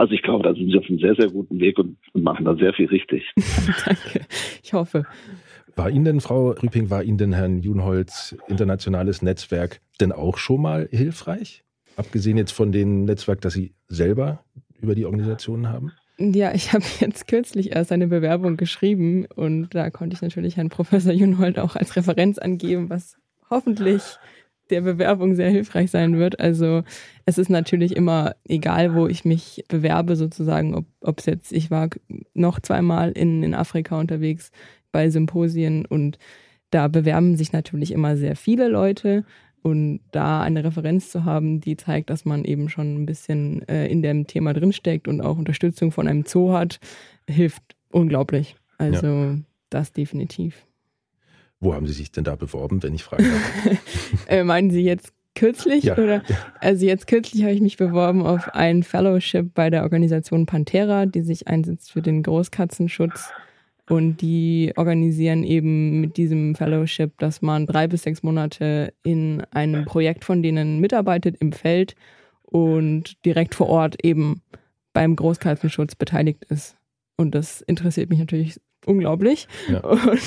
Also 0.00 0.14
ich 0.14 0.22
glaube, 0.22 0.44
da 0.44 0.54
sind 0.54 0.70
sie 0.70 0.78
auf 0.78 0.88
einem 0.88 0.98
sehr, 0.98 1.14
sehr 1.14 1.28
guten 1.28 1.60
Weg 1.60 1.78
und, 1.78 1.98
und 2.14 2.22
machen 2.22 2.46
da 2.46 2.56
sehr 2.56 2.72
viel 2.72 2.86
richtig. 2.86 3.22
Danke. 3.84 4.24
Ich 4.62 4.72
hoffe. 4.72 5.04
War 5.76 5.90
Ihnen 5.90 6.06
denn, 6.06 6.20
Frau 6.22 6.52
Rüping, 6.52 6.88
war 6.88 7.04
Ihnen 7.04 7.18
denn 7.18 7.34
Herrn 7.34 7.60
Junholz 7.60 8.34
internationales 8.48 9.20
Netzwerk 9.20 9.82
denn 10.00 10.10
auch 10.10 10.38
schon 10.38 10.62
mal 10.62 10.88
hilfreich? 10.90 11.64
Abgesehen 11.96 12.38
jetzt 12.38 12.52
von 12.52 12.72
dem 12.72 13.04
Netzwerk, 13.04 13.42
das 13.42 13.52
Sie 13.52 13.74
selber 13.88 14.42
über 14.80 14.94
die 14.94 15.04
Organisationen 15.04 15.68
haben? 15.68 15.92
Ja, 16.16 16.54
ich 16.54 16.72
habe 16.72 16.84
jetzt 17.00 17.28
kürzlich 17.28 17.72
erst 17.72 17.92
eine 17.92 18.06
Bewerbung 18.06 18.56
geschrieben 18.56 19.26
und 19.26 19.74
da 19.74 19.90
konnte 19.90 20.14
ich 20.14 20.22
natürlich 20.22 20.56
Herrn 20.56 20.70
Professor 20.70 21.12
Junhold 21.12 21.58
auch 21.58 21.76
als 21.76 21.94
Referenz 21.94 22.38
angeben, 22.38 22.88
was 22.88 23.18
hoffentlich 23.50 24.02
der 24.70 24.82
Bewerbung 24.82 25.34
sehr 25.34 25.50
hilfreich 25.50 25.90
sein 25.90 26.18
wird. 26.18 26.40
Also 26.40 26.82
es 27.26 27.38
ist 27.38 27.50
natürlich 27.50 27.96
immer 27.96 28.34
egal, 28.48 28.94
wo 28.94 29.06
ich 29.06 29.24
mich 29.24 29.64
bewerbe, 29.68 30.16
sozusagen, 30.16 30.86
ob 31.00 31.18
es 31.18 31.26
jetzt, 31.26 31.52
ich 31.52 31.70
war 31.70 31.88
noch 32.34 32.60
zweimal 32.60 33.12
in, 33.12 33.42
in 33.42 33.54
Afrika 33.54 33.98
unterwegs 33.98 34.50
bei 34.92 35.10
Symposien 35.10 35.86
und 35.86 36.18
da 36.70 36.88
bewerben 36.88 37.36
sich 37.36 37.52
natürlich 37.52 37.92
immer 37.92 38.16
sehr 38.16 38.36
viele 38.36 38.68
Leute. 38.68 39.24
Und 39.62 40.00
da 40.10 40.40
eine 40.40 40.64
Referenz 40.64 41.10
zu 41.10 41.26
haben, 41.26 41.60
die 41.60 41.76
zeigt, 41.76 42.08
dass 42.08 42.24
man 42.24 42.44
eben 42.44 42.70
schon 42.70 43.02
ein 43.02 43.04
bisschen 43.04 43.66
äh, 43.68 43.88
in 43.88 44.00
dem 44.00 44.26
Thema 44.26 44.54
drinsteckt 44.54 45.06
und 45.06 45.20
auch 45.20 45.36
Unterstützung 45.36 45.92
von 45.92 46.08
einem 46.08 46.24
Zoo 46.24 46.52
hat, 46.52 46.80
hilft 47.28 47.62
unglaublich. 47.92 48.56
Also 48.78 49.06
ja. 49.06 49.38
das 49.68 49.92
definitiv. 49.92 50.64
Wo 51.60 51.74
haben 51.74 51.86
Sie 51.86 51.92
sich 51.92 52.10
denn 52.10 52.24
da 52.24 52.36
beworben, 52.36 52.82
wenn 52.82 52.94
ich 52.94 53.04
fragen 53.04 53.24
darf? 53.24 53.78
äh, 54.28 54.44
meinen 54.44 54.70
Sie 54.70 54.82
jetzt 54.82 55.12
kürzlich? 55.34 55.84
Ja. 55.84 55.96
Oder? 55.96 56.22
Also 56.58 56.86
jetzt 56.86 57.06
kürzlich 57.06 57.42
habe 57.42 57.52
ich 57.52 57.60
mich 57.60 57.76
beworben 57.76 58.26
auf 58.26 58.48
ein 58.54 58.82
Fellowship 58.82 59.52
bei 59.54 59.70
der 59.70 59.82
Organisation 59.82 60.46
Pantera, 60.46 61.06
die 61.06 61.22
sich 61.22 61.48
einsetzt 61.48 61.92
für 61.92 62.02
den 62.02 62.22
Großkatzenschutz 62.22 63.30
und 63.90 64.22
die 64.22 64.72
organisieren 64.76 65.42
eben 65.42 66.00
mit 66.00 66.16
diesem 66.16 66.54
Fellowship, 66.54 67.18
dass 67.18 67.42
man 67.42 67.66
drei 67.66 67.88
bis 67.88 68.04
sechs 68.04 68.22
Monate 68.22 68.94
in 69.02 69.42
einem 69.50 69.84
Projekt 69.84 70.24
von 70.24 70.42
denen 70.42 70.78
mitarbeitet 70.80 71.36
im 71.40 71.52
Feld 71.52 71.96
und 72.42 73.24
direkt 73.24 73.54
vor 73.54 73.68
Ort 73.68 74.04
eben 74.04 74.42
beim 74.92 75.16
Großkatzenschutz 75.16 75.94
beteiligt 75.94 76.44
ist. 76.44 76.76
Und 77.16 77.34
das 77.34 77.60
interessiert 77.62 78.10
mich 78.10 78.18
natürlich 78.18 78.60
unglaublich. 78.90 79.48
Ja. 79.70 79.80
Und 79.84 80.20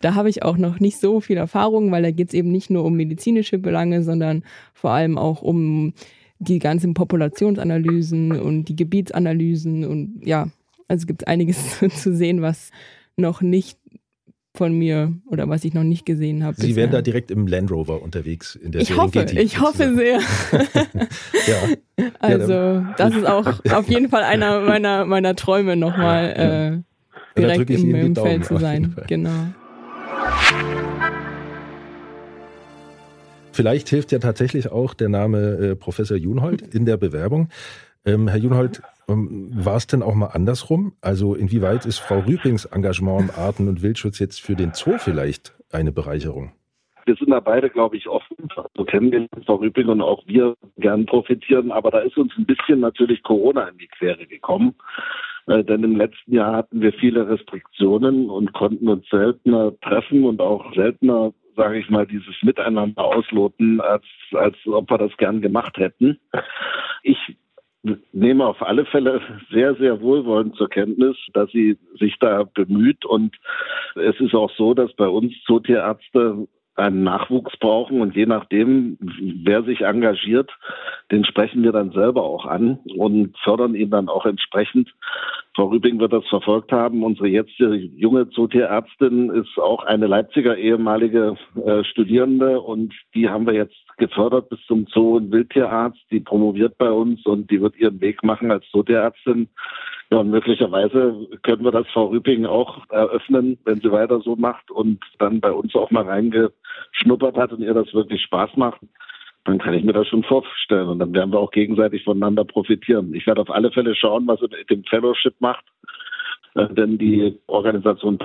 da 0.00 0.14
habe 0.14 0.28
ich 0.28 0.42
auch 0.42 0.56
noch 0.56 0.80
nicht 0.80 0.98
so 0.98 1.20
viel 1.20 1.36
Erfahrung, 1.36 1.90
weil 1.90 2.02
da 2.02 2.10
geht 2.10 2.28
es 2.28 2.34
eben 2.34 2.50
nicht 2.50 2.70
nur 2.70 2.84
um 2.84 2.94
medizinische 2.94 3.58
Belange, 3.58 4.02
sondern 4.02 4.42
vor 4.72 4.90
allem 4.90 5.16
auch 5.16 5.42
um 5.42 5.94
die 6.38 6.58
ganzen 6.58 6.94
Populationsanalysen 6.94 8.32
und 8.32 8.64
die 8.64 8.76
Gebietsanalysen 8.76 9.84
und 9.84 10.20
ja, 10.24 10.48
also 10.88 11.02
es 11.02 11.06
gibt 11.06 11.26
einiges 11.26 11.80
zu 12.02 12.14
sehen, 12.14 12.42
was 12.42 12.70
noch 13.16 13.40
nicht 13.40 13.78
von 14.56 14.72
mir 14.72 15.12
oder 15.26 15.48
was 15.48 15.64
ich 15.64 15.74
noch 15.74 15.82
nicht 15.82 16.06
gesehen 16.06 16.44
habe. 16.44 16.56
Sie 16.56 16.68
bisher. 16.68 16.76
wären 16.82 16.92
da 16.92 17.02
direkt 17.02 17.32
im 17.32 17.48
Land 17.48 17.72
Rover 17.72 18.02
unterwegs 18.02 18.54
in 18.54 18.70
der 18.70 18.82
Ich 18.82 18.96
hoffe, 18.96 19.26
ich 19.32 19.60
hoffe 19.60 19.94
sehr. 19.96 20.20
ja. 21.46 22.06
Also 22.20 22.86
das 22.96 23.16
ist 23.16 23.26
auch 23.26 23.46
auf 23.72 23.88
jeden 23.88 24.08
Fall 24.08 24.22
einer 24.22 24.60
meiner, 24.60 25.06
meiner 25.06 25.34
Träume 25.34 25.74
nochmal 25.74 26.84
äh, 26.84 26.93
direkt 27.36 27.70
im, 27.70 27.94
im 27.94 28.16
Feld 28.16 28.44
zu 28.44 28.56
sein. 28.56 28.94
Genau. 29.08 29.30
Vielleicht 33.52 33.88
hilft 33.88 34.10
ja 34.10 34.18
tatsächlich 34.18 34.72
auch 34.72 34.94
der 34.94 35.08
Name 35.08 35.38
äh, 35.38 35.76
Professor 35.76 36.16
Junhold 36.16 36.74
in 36.74 36.86
der 36.86 36.96
Bewerbung. 36.96 37.50
Ähm, 38.04 38.26
Herr 38.26 38.38
Junhold, 38.38 38.82
ähm, 39.08 39.50
war 39.54 39.76
es 39.76 39.86
denn 39.86 40.02
auch 40.02 40.14
mal 40.14 40.26
andersrum? 40.26 40.94
Also 41.00 41.34
inwieweit 41.34 41.86
ist 41.86 41.98
Frau 41.98 42.18
Rüpings 42.18 42.64
Engagement 42.64 43.20
im 43.20 43.30
Arten- 43.30 43.68
und 43.68 43.80
Wildschutz 43.80 44.18
jetzt 44.18 44.40
für 44.40 44.56
den 44.56 44.72
Zoo 44.74 44.98
vielleicht 44.98 45.54
eine 45.70 45.92
Bereicherung? 45.92 46.52
Wir 47.06 47.14
sind 47.16 47.30
da 47.30 47.40
beide, 47.40 47.68
glaube 47.68 47.96
ich, 47.96 48.08
offen. 48.08 48.36
So 48.76 48.84
kennen 48.84 49.12
wir 49.12 49.28
Frau 49.44 49.56
Rüping 49.56 49.88
und 49.88 50.00
auch 50.00 50.26
wir 50.26 50.54
gern 50.78 51.06
profitieren. 51.06 51.70
Aber 51.70 51.90
da 51.90 52.00
ist 52.00 52.16
uns 52.16 52.32
ein 52.36 52.46
bisschen 52.46 52.80
natürlich 52.80 53.22
Corona 53.22 53.68
in 53.68 53.78
die 53.78 53.88
Quere 53.88 54.26
gekommen. 54.26 54.74
Äh, 55.46 55.64
denn 55.64 55.84
im 55.84 55.96
letzten 55.96 56.34
Jahr 56.34 56.54
hatten 56.56 56.80
wir 56.80 56.92
viele 56.92 57.28
Restriktionen 57.28 58.30
und 58.30 58.52
konnten 58.52 58.88
uns 58.88 59.08
seltener 59.08 59.72
treffen 59.80 60.24
und 60.24 60.40
auch 60.40 60.74
seltener 60.74 61.32
sage 61.56 61.78
ich 61.78 61.88
mal, 61.88 62.06
dieses 62.06 62.34
Miteinander 62.42 63.04
ausloten, 63.04 63.80
als, 63.80 64.04
als 64.32 64.56
ob 64.66 64.90
wir 64.90 64.98
das 64.98 65.16
gern 65.16 65.40
gemacht 65.40 65.78
hätten. 65.78 66.18
Ich 67.02 67.36
nehme 68.12 68.46
auf 68.46 68.62
alle 68.62 68.86
Fälle 68.86 69.20
sehr, 69.50 69.74
sehr 69.76 70.00
wohlwollend 70.00 70.56
zur 70.56 70.68
Kenntnis, 70.68 71.16
dass 71.32 71.50
sie 71.50 71.78
sich 71.98 72.16
da 72.18 72.44
bemüht. 72.44 73.04
Und 73.04 73.36
es 73.94 74.18
ist 74.20 74.34
auch 74.34 74.50
so, 74.56 74.74
dass 74.74 74.92
bei 74.94 75.08
uns 75.08 75.34
Zootierärzte 75.44 76.48
einen 76.76 77.04
Nachwuchs 77.04 77.56
brauchen 77.58 78.00
und 78.00 78.16
je 78.16 78.26
nachdem, 78.26 78.98
wer 79.44 79.62
sich 79.62 79.82
engagiert, 79.82 80.50
den 81.10 81.24
sprechen 81.24 81.62
wir 81.62 81.72
dann 81.72 81.92
selber 81.92 82.24
auch 82.24 82.46
an 82.46 82.78
und 82.96 83.36
fördern 83.38 83.74
ihn 83.74 83.90
dann 83.90 84.08
auch 84.08 84.26
entsprechend. 84.26 84.92
Frau 85.54 85.66
Rübing 85.66 86.00
wird 86.00 86.12
das 86.12 86.26
verfolgt 86.26 86.72
haben. 86.72 87.04
Unsere 87.04 87.28
jetzige 87.28 87.74
junge 87.74 88.28
Zootierärztin 88.30 89.30
ist 89.30 89.56
auch 89.58 89.84
eine 89.84 90.08
Leipziger 90.08 90.56
ehemalige 90.56 91.36
äh, 91.64 91.84
Studierende 91.84 92.60
und 92.60 92.92
die 93.14 93.28
haben 93.28 93.46
wir 93.46 93.54
jetzt 93.54 93.76
gefördert 93.96 94.48
bis 94.48 94.58
zum 94.66 94.86
Zoo- 94.88 95.16
und 95.16 95.30
Wildtierarzt. 95.30 96.00
Die 96.10 96.20
promoviert 96.20 96.76
bei 96.76 96.90
uns 96.90 97.24
und 97.24 97.50
die 97.50 97.60
wird 97.60 97.76
ihren 97.76 98.00
Weg 98.00 98.24
machen 98.24 98.50
als 98.50 98.68
Zootierärztin. 98.70 99.48
Ja, 100.14 100.20
und 100.20 100.30
möglicherweise 100.30 101.26
können 101.42 101.64
wir 101.64 101.72
das 101.72 101.88
Frau 101.88 102.04
Rüping 102.04 102.46
auch 102.46 102.88
eröffnen, 102.88 103.58
wenn 103.64 103.80
sie 103.80 103.90
weiter 103.90 104.20
so 104.20 104.36
macht 104.36 104.70
und 104.70 105.00
dann 105.18 105.40
bei 105.40 105.50
uns 105.50 105.74
auch 105.74 105.90
mal 105.90 106.04
reingeschnuppert 106.04 107.36
hat 107.36 107.50
und 107.50 107.62
ihr 107.62 107.74
das 107.74 107.92
wirklich 107.92 108.22
Spaß 108.22 108.50
macht. 108.54 108.80
Dann 109.42 109.58
kann 109.58 109.74
ich 109.74 109.82
mir 109.82 109.92
das 109.92 110.06
schon 110.06 110.22
vorstellen 110.22 110.86
und 110.86 111.00
dann 111.00 111.12
werden 111.14 111.32
wir 111.32 111.40
auch 111.40 111.50
gegenseitig 111.50 112.04
voneinander 112.04 112.44
profitieren. 112.44 113.12
Ich 113.12 113.26
werde 113.26 113.40
auf 113.40 113.50
alle 113.50 113.72
Fälle 113.72 113.96
schauen, 113.96 114.28
was 114.28 114.38
sie 114.38 114.46
mit 114.46 114.70
dem 114.70 114.84
Fellowship 114.84 115.34
macht, 115.40 115.64
äh, 116.54 116.68
denn 116.68 116.96
die 116.96 117.36
Organisation 117.48 118.16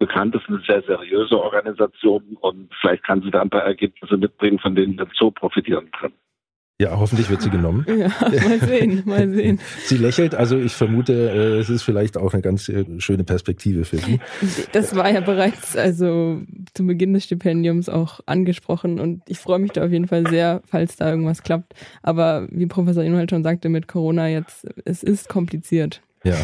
bekannt 0.00 0.34
ist, 0.34 0.48
eine 0.48 0.60
sehr 0.66 0.82
seriöse 0.82 1.40
Organisation 1.40 2.36
und 2.40 2.74
vielleicht 2.80 3.04
kann 3.04 3.22
sie 3.22 3.30
da 3.30 3.42
ein 3.42 3.50
paar 3.50 3.62
Ergebnisse 3.62 4.16
mitbringen, 4.16 4.58
von 4.58 4.74
denen 4.74 4.98
wir 4.98 5.06
so 5.14 5.30
profitieren 5.30 5.88
können. 5.92 6.14
Ja, 6.78 6.98
hoffentlich 6.98 7.30
wird 7.30 7.40
sie 7.40 7.48
genommen. 7.48 7.86
Ja, 7.96 8.08
mal 8.20 8.60
sehen, 8.60 9.02
mal 9.06 9.30
sehen. 9.32 9.60
Sie 9.86 9.96
lächelt, 9.96 10.34
also 10.34 10.58
ich 10.58 10.74
vermute, 10.74 11.12
äh, 11.12 11.58
es 11.58 11.70
ist 11.70 11.82
vielleicht 11.82 12.18
auch 12.18 12.34
eine 12.34 12.42
ganz 12.42 12.68
äh, 12.68 12.84
schöne 12.98 13.24
Perspektive 13.24 13.84
für 13.84 13.96
Sie. 13.96 14.20
Das 14.72 14.94
war 14.94 15.10
ja 15.10 15.20
bereits 15.20 15.76
also 15.76 16.42
zum 16.74 16.86
Beginn 16.86 17.14
des 17.14 17.24
Stipendiums 17.24 17.88
auch 17.88 18.20
angesprochen 18.26 19.00
und 19.00 19.22
ich 19.28 19.38
freue 19.38 19.58
mich 19.58 19.72
da 19.72 19.84
auf 19.84 19.90
jeden 19.90 20.08
Fall 20.08 20.26
sehr, 20.28 20.60
falls 20.66 20.96
da 20.96 21.08
irgendwas 21.08 21.42
klappt. 21.42 21.72
Aber 22.02 22.46
wie 22.50 22.66
Professor 22.66 23.02
Inhalt 23.02 23.30
schon 23.30 23.42
sagte, 23.42 23.70
mit 23.70 23.88
Corona 23.88 24.28
jetzt, 24.28 24.66
es 24.84 25.02
ist 25.02 25.30
kompliziert. 25.30 26.02
Ja. 26.24 26.36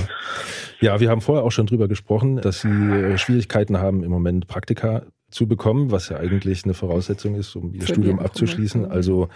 ja, 0.80 1.00
wir 1.00 1.10
haben 1.10 1.20
vorher 1.20 1.44
auch 1.44 1.52
schon 1.52 1.66
drüber 1.66 1.88
gesprochen, 1.88 2.36
dass 2.36 2.62
Sie 2.62 2.68
äh, 2.68 3.18
Schwierigkeiten 3.18 3.78
haben, 3.78 4.02
im 4.02 4.10
Moment 4.10 4.46
Praktika 4.46 5.02
zu 5.30 5.46
bekommen, 5.46 5.90
was 5.90 6.08
ja 6.08 6.18
eigentlich 6.18 6.64
eine 6.64 6.74
Voraussetzung 6.74 7.34
ist, 7.34 7.54
um 7.56 7.74
Ihr 7.74 7.86
Studium 7.86 8.18
abzuschließen. 8.18 8.86
Also 8.90 9.28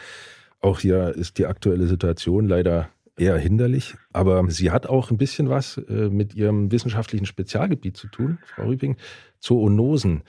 auch 0.60 0.80
hier 0.80 1.08
ist 1.14 1.38
die 1.38 1.46
aktuelle 1.46 1.86
Situation 1.86 2.48
leider 2.48 2.88
eher 3.16 3.38
hinderlich. 3.38 3.94
Aber 4.12 4.48
sie 4.50 4.70
hat 4.70 4.86
auch 4.86 5.10
ein 5.10 5.18
bisschen 5.18 5.48
was 5.48 5.78
äh, 5.78 6.08
mit 6.10 6.34
ihrem 6.34 6.70
wissenschaftlichen 6.70 7.26
Spezialgebiet 7.26 7.96
zu 7.96 8.08
tun, 8.08 8.38
Frau 8.44 8.66
Rübing, 8.66 8.96
Zoonosen. 9.40 10.22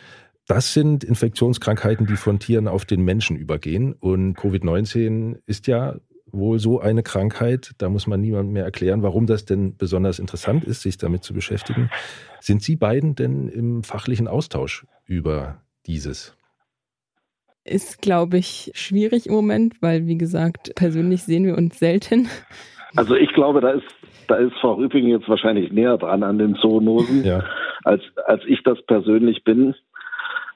Das 0.48 0.74
sind 0.74 1.04
Infektionskrankheiten, 1.04 2.08
die 2.08 2.16
von 2.16 2.40
Tieren 2.40 2.70
auf 2.70 2.86
den 2.86 3.02
Menschen 3.04 3.36
übergehen. 3.36 3.94
Und 3.94 4.38
Covid-19 4.38 5.40
ist 5.46 5.68
ja 5.68 5.98
wohl 6.32 6.60
so 6.60 6.80
eine 6.80 7.04
Krankheit. 7.04 7.72
Da 7.80 7.90
muss 7.90 8.08
man 8.08 8.22
niemandem 8.22 8.54
mehr 8.54 8.64
erklären, 8.64 9.04
warum 9.04 9.26
das 9.26 9.44
denn 9.44 9.76
besonders 9.76 10.20
interessant 10.20 10.64
ist, 10.64 10.82
sich 10.82 10.98
damit 10.98 11.24
zu 11.24 11.34
beschäftigen. 11.34 11.90
Sind 12.40 12.64
Sie 12.64 12.78
beiden 12.78 13.16
denn 13.16 13.50
im 13.50 13.84
fachlichen 13.84 14.30
Austausch 14.30 14.86
über 15.06 15.62
dieses? 15.86 16.37
Ist, 17.68 18.02
glaube 18.02 18.38
ich, 18.38 18.72
schwierig 18.74 19.28
im 19.28 19.34
Moment, 19.34 19.82
weil, 19.82 20.08
wie 20.08 20.18
gesagt, 20.18 20.74
persönlich 20.76 21.24
sehen 21.24 21.46
wir 21.46 21.58
uns 21.58 21.78
selten. 21.80 22.28
Also 22.96 23.16
ich 23.16 23.32
glaube, 23.34 23.62
da 23.62 23.72
ist, 23.72 23.86
da 24.28 24.36
ist 24.36 24.54
Frau 24.62 24.74
Rüpping 24.74 25.08
jetzt 25.08 25.28
wahrscheinlich 25.28 25.72
näher 25.72 25.98
dran 25.98 26.24
an 26.24 26.38
den 26.38 26.56
Zoonosen, 26.56 27.24
ja. 27.26 27.44
als, 27.84 28.02
als 28.26 28.42
ich 28.48 28.64
das 28.64 28.82
persönlich 28.86 29.44
bin. 29.44 29.76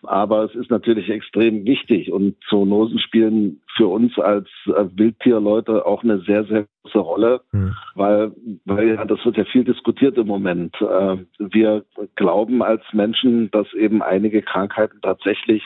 Aber 0.04 0.44
es 0.46 0.56
ist 0.56 0.72
natürlich 0.72 1.10
extrem 1.10 1.66
wichtig 1.66 2.12
und 2.12 2.36
Zoonosen 2.50 3.00
spielen 3.00 3.62
für 3.76 3.88
uns 3.88 4.18
als 4.18 4.48
Wildtierleute 4.66 5.86
auch 5.86 6.04
eine 6.04 6.20
sehr, 6.22 6.44
sehr 6.46 6.66
große 6.82 7.00
Rolle, 7.00 7.42
mhm. 7.52 7.76
weil, 7.96 8.32
weil 8.66 8.96
ja, 8.96 9.06
das 9.06 9.24
wird 9.26 9.38
ja 9.38 9.46
viel 9.46 9.64
diskutiert 9.64 10.18
im 10.18 10.28
Moment. 10.28 10.76
Äh, 10.82 11.18
wir 11.38 11.86
glauben 12.16 12.64
als 12.64 12.82
Menschen, 12.94 13.52
dass 13.52 13.72
eben 13.74 14.02
einige 14.02 14.42
Krankheiten 14.42 15.00
tatsächlich 15.02 15.64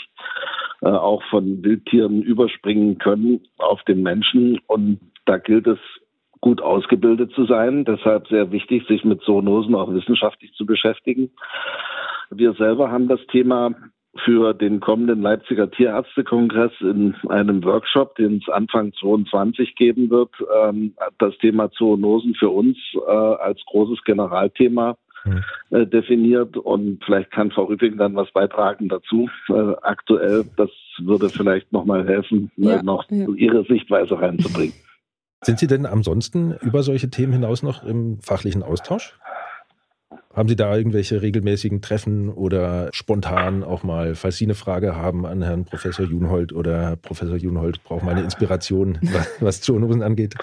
äh, 0.81 0.87
auch 0.87 1.23
von 1.29 1.63
Wildtieren 1.63 2.21
überspringen 2.21 2.97
können 2.97 3.41
auf 3.57 3.81
den 3.83 4.03
Menschen 4.03 4.59
und 4.67 4.99
da 5.25 5.37
gilt 5.37 5.67
es 5.67 5.79
gut 6.41 6.61
ausgebildet 6.61 7.31
zu 7.31 7.45
sein. 7.45 7.85
Deshalb 7.85 8.27
sehr 8.27 8.51
wichtig, 8.51 8.85
sich 8.87 9.03
mit 9.03 9.21
Zoonosen 9.21 9.73
auch 9.73 9.91
wissenschaftlich 9.91 10.53
zu 10.53 10.65
beschäftigen. 10.65 11.31
Wir 12.29 12.53
selber 12.53 12.91
haben 12.91 13.07
das 13.07 13.19
Thema 13.31 13.71
für 14.23 14.53
den 14.53 14.79
kommenden 14.79 15.21
Leipziger 15.21 15.69
Tierärztekongress 15.69 16.71
in 16.79 17.15
einem 17.27 17.63
Workshop, 17.63 18.15
den 18.15 18.37
es 18.37 18.53
Anfang 18.53 18.93
22 18.93 19.75
geben 19.75 20.09
wird, 20.09 20.31
ähm, 20.63 20.93
das 21.17 21.37
Thema 21.39 21.69
Zoonosen 21.71 22.35
für 22.35 22.49
uns 22.49 22.77
äh, 22.95 23.11
als 23.11 23.59
großes 23.65 24.03
Generalthema 24.05 24.97
mhm. 25.25 25.43
äh, 25.71 25.85
definiert. 25.85 26.55
Und 26.55 27.03
vielleicht 27.03 27.31
kann 27.31 27.51
Frau 27.51 27.65
Rüpping 27.65 27.97
dann 27.97 28.15
was 28.15 28.31
beitragen 28.31 28.87
dazu. 28.87 29.29
Äh, 29.49 29.73
aktuell, 29.81 30.45
das 30.55 30.69
würde 30.99 31.29
vielleicht 31.29 31.73
nochmal 31.73 32.07
helfen, 32.07 32.51
äh, 32.57 32.67
ja, 32.67 32.83
noch 32.83 33.09
ja. 33.09 33.27
Ihre 33.35 33.65
Sichtweise 33.65 34.19
reinzubringen. 34.19 34.73
Sind 35.43 35.59
Sie 35.59 35.67
denn 35.67 35.85
ansonsten 35.85 36.55
über 36.61 36.81
solche 36.81 37.09
Themen 37.09 37.33
hinaus 37.33 37.61
noch 37.61 37.83
im 37.83 38.19
fachlichen 38.21 38.63
Austausch? 38.63 39.19
Haben 40.35 40.49
Sie 40.49 40.55
da 40.57 40.75
irgendwelche 40.75 41.21
regelmäßigen 41.21 41.81
Treffen 41.81 42.29
oder 42.29 42.89
spontan 42.91 43.63
auch 43.63 43.83
mal, 43.83 44.15
falls 44.15 44.37
Sie 44.37 44.45
eine 44.45 44.53
Frage 44.53 44.95
haben 44.95 45.25
an 45.25 45.41
Herrn 45.41 45.63
Professor 45.63 46.05
Junhold 46.05 46.51
oder 46.51 46.97
Professor 46.97 47.37
Junhold 47.37 47.81
braucht 47.83 48.03
mal 48.03 48.11
eine 48.11 48.23
Inspiration, 48.23 48.99
was 49.39 49.61
Zoonosen 49.61 50.03
angeht? 50.03 50.35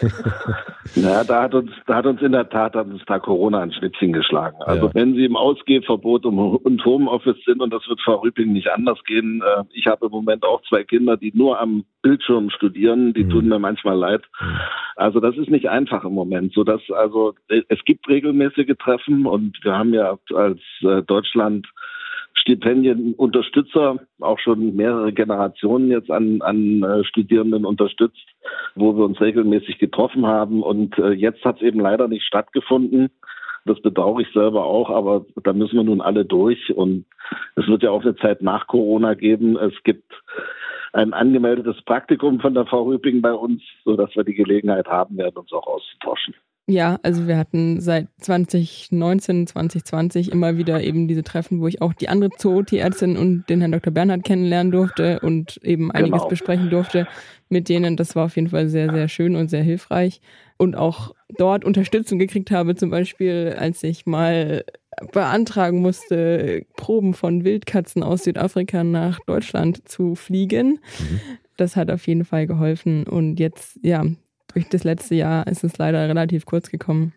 Ja, 0.94 1.24
da 1.24 1.42
hat 1.42 1.54
uns, 1.54 1.70
da 1.86 1.96
hat 1.96 2.06
uns 2.06 2.22
in 2.22 2.32
der 2.32 2.48
Tat 2.48 2.74
hat 2.74 2.86
uns 2.86 3.02
da 3.06 3.18
Corona 3.18 3.60
ein 3.60 3.72
Schnittchen 3.72 4.12
geschlagen. 4.12 4.56
Also 4.60 4.86
ja. 4.86 4.94
wenn 4.94 5.14
Sie 5.14 5.24
im 5.24 5.36
Ausgehverbot 5.36 6.24
und 6.24 6.84
Homeoffice 6.84 7.42
sind 7.44 7.60
und 7.60 7.72
das 7.72 7.86
wird 7.88 8.00
Frau 8.00 8.16
Rüping 8.16 8.52
nicht 8.52 8.68
anders 8.68 9.02
gehen. 9.04 9.42
Äh, 9.42 9.64
ich 9.72 9.86
habe 9.86 10.06
im 10.06 10.12
Moment 10.12 10.44
auch 10.44 10.62
zwei 10.68 10.84
Kinder, 10.84 11.16
die 11.16 11.32
nur 11.34 11.60
am 11.60 11.84
Bildschirm 12.02 12.50
studieren, 12.50 13.12
die 13.14 13.24
mhm. 13.24 13.30
tun 13.30 13.48
mir 13.48 13.58
manchmal 13.58 13.96
leid. 13.96 14.22
Mhm. 14.40 14.58
Also 14.96 15.20
das 15.20 15.36
ist 15.36 15.50
nicht 15.50 15.68
einfach 15.68 16.04
im 16.04 16.14
Moment, 16.14 16.54
so 16.54 16.64
dass 16.64 16.80
also 16.90 17.34
es 17.48 17.84
gibt 17.84 18.08
regelmäßige 18.08 18.76
Treffen 18.78 19.26
und 19.26 19.58
wir 19.62 19.76
haben 19.76 19.92
ja 19.92 20.18
als 20.34 20.60
äh, 20.82 21.02
Deutschland 21.02 21.66
Stipendienunterstützer 22.46 23.98
auch 24.20 24.38
schon 24.38 24.76
mehrere 24.76 25.12
Generationen 25.12 25.90
jetzt 25.90 26.10
an, 26.10 26.40
an 26.42 26.82
äh, 26.82 27.04
Studierenden 27.04 27.64
unterstützt, 27.64 28.26
wo 28.74 28.96
wir 28.96 29.04
uns 29.04 29.20
regelmäßig 29.20 29.78
getroffen 29.78 30.26
haben. 30.26 30.62
Und 30.62 30.98
äh, 30.98 31.10
jetzt 31.10 31.44
hat 31.44 31.56
es 31.56 31.62
eben 31.62 31.80
leider 31.80 32.08
nicht 32.08 32.24
stattgefunden. 32.24 33.10
Das 33.64 33.80
bedauere 33.80 34.20
ich 34.20 34.32
selber 34.32 34.64
auch, 34.64 34.90
aber 34.90 35.26
da 35.42 35.52
müssen 35.52 35.76
wir 35.76 35.82
nun 35.82 36.00
alle 36.00 36.24
durch. 36.24 36.72
Und 36.72 37.06
es 37.56 37.66
wird 37.66 37.82
ja 37.82 37.90
auch 37.90 38.02
eine 38.02 38.14
Zeit 38.16 38.42
nach 38.42 38.68
Corona 38.68 39.14
geben. 39.14 39.56
Es 39.56 39.74
gibt 39.82 40.12
ein 40.96 41.12
angemeldetes 41.12 41.82
Praktikum 41.82 42.40
von 42.40 42.54
der 42.54 42.66
Frau 42.66 42.84
Rüping 42.84 43.20
bei 43.20 43.32
uns, 43.32 43.62
sodass 43.84 44.16
wir 44.16 44.24
die 44.24 44.34
Gelegenheit 44.34 44.86
haben 44.86 45.16
werden, 45.18 45.36
uns 45.36 45.52
auch 45.52 45.66
auszutauschen. 45.66 46.34
Ja, 46.68 46.98
also 47.04 47.28
wir 47.28 47.38
hatten 47.38 47.80
seit 47.80 48.08
2019, 48.22 49.46
2020 49.46 50.32
immer 50.32 50.56
wieder 50.56 50.82
eben 50.82 51.06
diese 51.06 51.22
Treffen, 51.22 51.60
wo 51.60 51.68
ich 51.68 51.80
auch 51.80 51.92
die 51.92 52.08
andere 52.08 52.30
Zootierärztin 52.30 53.16
und 53.16 53.48
den 53.48 53.60
Herrn 53.60 53.70
Dr. 53.70 53.92
Bernhard 53.92 54.24
kennenlernen 54.24 54.72
durfte 54.72 55.20
und 55.20 55.58
eben 55.62 55.92
einiges 55.92 56.22
genau. 56.22 56.28
besprechen 56.28 56.70
durfte 56.70 57.06
mit 57.48 57.68
denen. 57.68 57.96
Das 57.96 58.16
war 58.16 58.24
auf 58.24 58.34
jeden 58.34 58.48
Fall 58.48 58.66
sehr, 58.68 58.90
sehr 58.90 59.06
schön 59.06 59.36
und 59.36 59.48
sehr 59.48 59.62
hilfreich. 59.62 60.20
Und 60.56 60.74
auch 60.74 61.14
dort 61.38 61.64
Unterstützung 61.64 62.18
gekriegt 62.18 62.50
habe, 62.50 62.74
zum 62.74 62.90
Beispiel, 62.90 63.54
als 63.56 63.84
ich 63.84 64.06
mal 64.06 64.64
beantragen 65.12 65.80
musste, 65.80 66.64
Proben 66.76 67.14
von 67.14 67.44
Wildkatzen 67.44 68.02
aus 68.02 68.24
Südafrika 68.24 68.84
nach 68.84 69.18
Deutschland 69.26 69.88
zu 69.88 70.14
fliegen. 70.14 70.80
Mhm. 70.98 71.20
Das 71.56 71.76
hat 71.76 71.90
auf 71.90 72.06
jeden 72.06 72.24
Fall 72.24 72.46
geholfen. 72.46 73.04
Und 73.04 73.38
jetzt, 73.38 73.78
ja, 73.82 74.04
durch 74.52 74.68
das 74.68 74.84
letzte 74.84 75.14
Jahr 75.14 75.46
ist 75.46 75.64
es 75.64 75.78
leider 75.78 76.08
relativ 76.08 76.46
kurz 76.46 76.70
gekommen. 76.70 77.12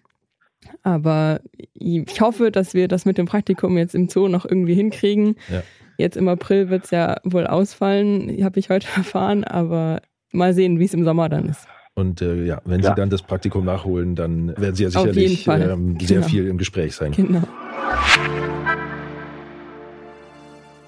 Aber 0.84 1.40
ich 1.74 2.20
hoffe, 2.20 2.52
dass 2.52 2.74
wir 2.74 2.88
das 2.88 3.06
mit 3.06 3.18
dem 3.18 3.26
Praktikum 3.26 3.78
jetzt 3.78 3.96
im 3.96 4.10
Zoo 4.10 4.28
noch 4.28 4.46
irgendwie 4.46 4.76
hinkriegen. 4.76 5.36
Ja. 5.50 5.64
Jetzt 5.98 6.18
im 6.18 6.28
April 6.28 6.70
wird 6.70 6.86
es 6.86 6.92
ja 6.92 7.18
wohl 7.24 7.48
ausfallen, 7.48 8.44
habe 8.44 8.60
ich 8.60 8.70
heute 8.70 8.88
erfahren, 8.96 9.44
aber 9.44 10.02
mal 10.32 10.54
sehen, 10.54 10.80
wie 10.80 10.86
es 10.86 10.94
im 10.94 11.04
Sommer 11.04 11.30
dann 11.30 11.50
ist. 11.50 11.68
Und 11.96 12.22
äh, 12.22 12.46
ja, 12.46 12.62
wenn 12.66 12.82
ja. 12.82 12.90
Sie 12.90 12.96
dann 12.96 13.10
das 13.10 13.22
Praktikum 13.22 13.66
nachholen, 13.66 14.16
dann 14.16 14.56
werden 14.58 14.76
Sie 14.76 14.84
ja 14.84 14.90
sicherlich 14.90 15.48
ähm, 15.48 15.98
sehr 16.00 16.18
genau. 16.18 16.28
viel 16.28 16.48
im 16.48 16.58
Gespräch 16.58 16.96
sein. 16.96 17.12
Genau. 17.12 17.44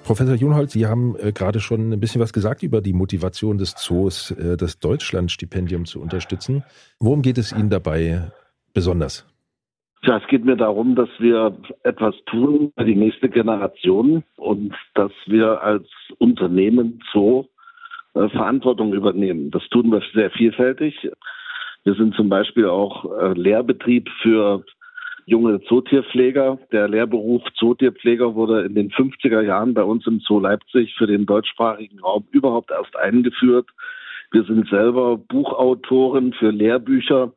Professor 0.04 0.36
Junhold, 0.36 0.72
Sie 0.72 0.88
haben 0.88 1.16
äh, 1.20 1.32
gerade 1.32 1.60
schon 1.60 1.94
ein 1.94 2.00
bisschen 2.00 2.20
was 2.20 2.34
gesagt 2.34 2.64
über 2.64 2.82
die 2.82 2.92
Motivation 2.92 3.58
des 3.58 3.76
Zoos, 3.76 4.32
äh, 4.32 4.58
das 4.58 4.78
Deutschlandstipendium 4.80 5.86
zu 5.86 6.02
unterstützen. 6.02 6.64
Worum 7.00 7.22
geht 7.22 7.38
es 7.38 7.54
Ihnen 7.54 7.70
dabei 7.70 8.32
besonders? 8.74 9.26
Ja, 10.04 10.18
es 10.18 10.28
geht 10.28 10.44
mir 10.44 10.58
darum, 10.58 10.96
dass 10.96 11.10
wir 11.20 11.56
etwas 11.84 12.16
tun 12.26 12.74
für 12.76 12.84
die 12.86 12.96
nächste 12.96 13.30
Generation 13.30 14.24
und 14.36 14.74
dass 14.96 15.12
wir 15.28 15.62
als 15.62 15.88
Unternehmen 16.18 17.00
Zoo 17.14 17.46
äh, 18.16 18.28
Verantwortung 18.30 18.94
übernehmen. 18.94 19.52
Das 19.52 19.64
tun 19.70 19.92
wir 19.92 20.02
sehr 20.14 20.32
vielfältig. 20.32 21.08
Wir 21.84 21.94
sind 21.94 22.16
zum 22.16 22.30
Beispiel 22.30 22.66
auch 22.66 23.06
äh, 23.18 23.34
Lehrbetrieb 23.34 24.10
für 24.22 24.66
junge 25.26 25.62
Zootierpfleger. 25.64 26.60
Der 26.72 26.88
Lehrberuf 26.88 27.44
Zootierpfleger 27.56 28.36
wurde 28.36 28.62
in 28.62 28.76
den 28.76 28.92
50er 28.92 29.42
Jahren 29.42 29.74
bei 29.74 29.84
uns 29.84 30.06
im 30.08 30.20
Zoo 30.20 30.40
Leipzig 30.40 30.96
für 30.98 31.08
den 31.08 31.26
deutschsprachigen 31.26 32.00
Raum 32.00 32.26
überhaupt 32.32 32.72
erst 32.72 32.96
eingeführt. 32.96 33.68
Wir 34.32 34.44
sind 34.44 34.68
selber 34.70 35.18
Buchautoren 35.18 36.34
für 36.34 36.52
Lehrbücher 36.52 37.34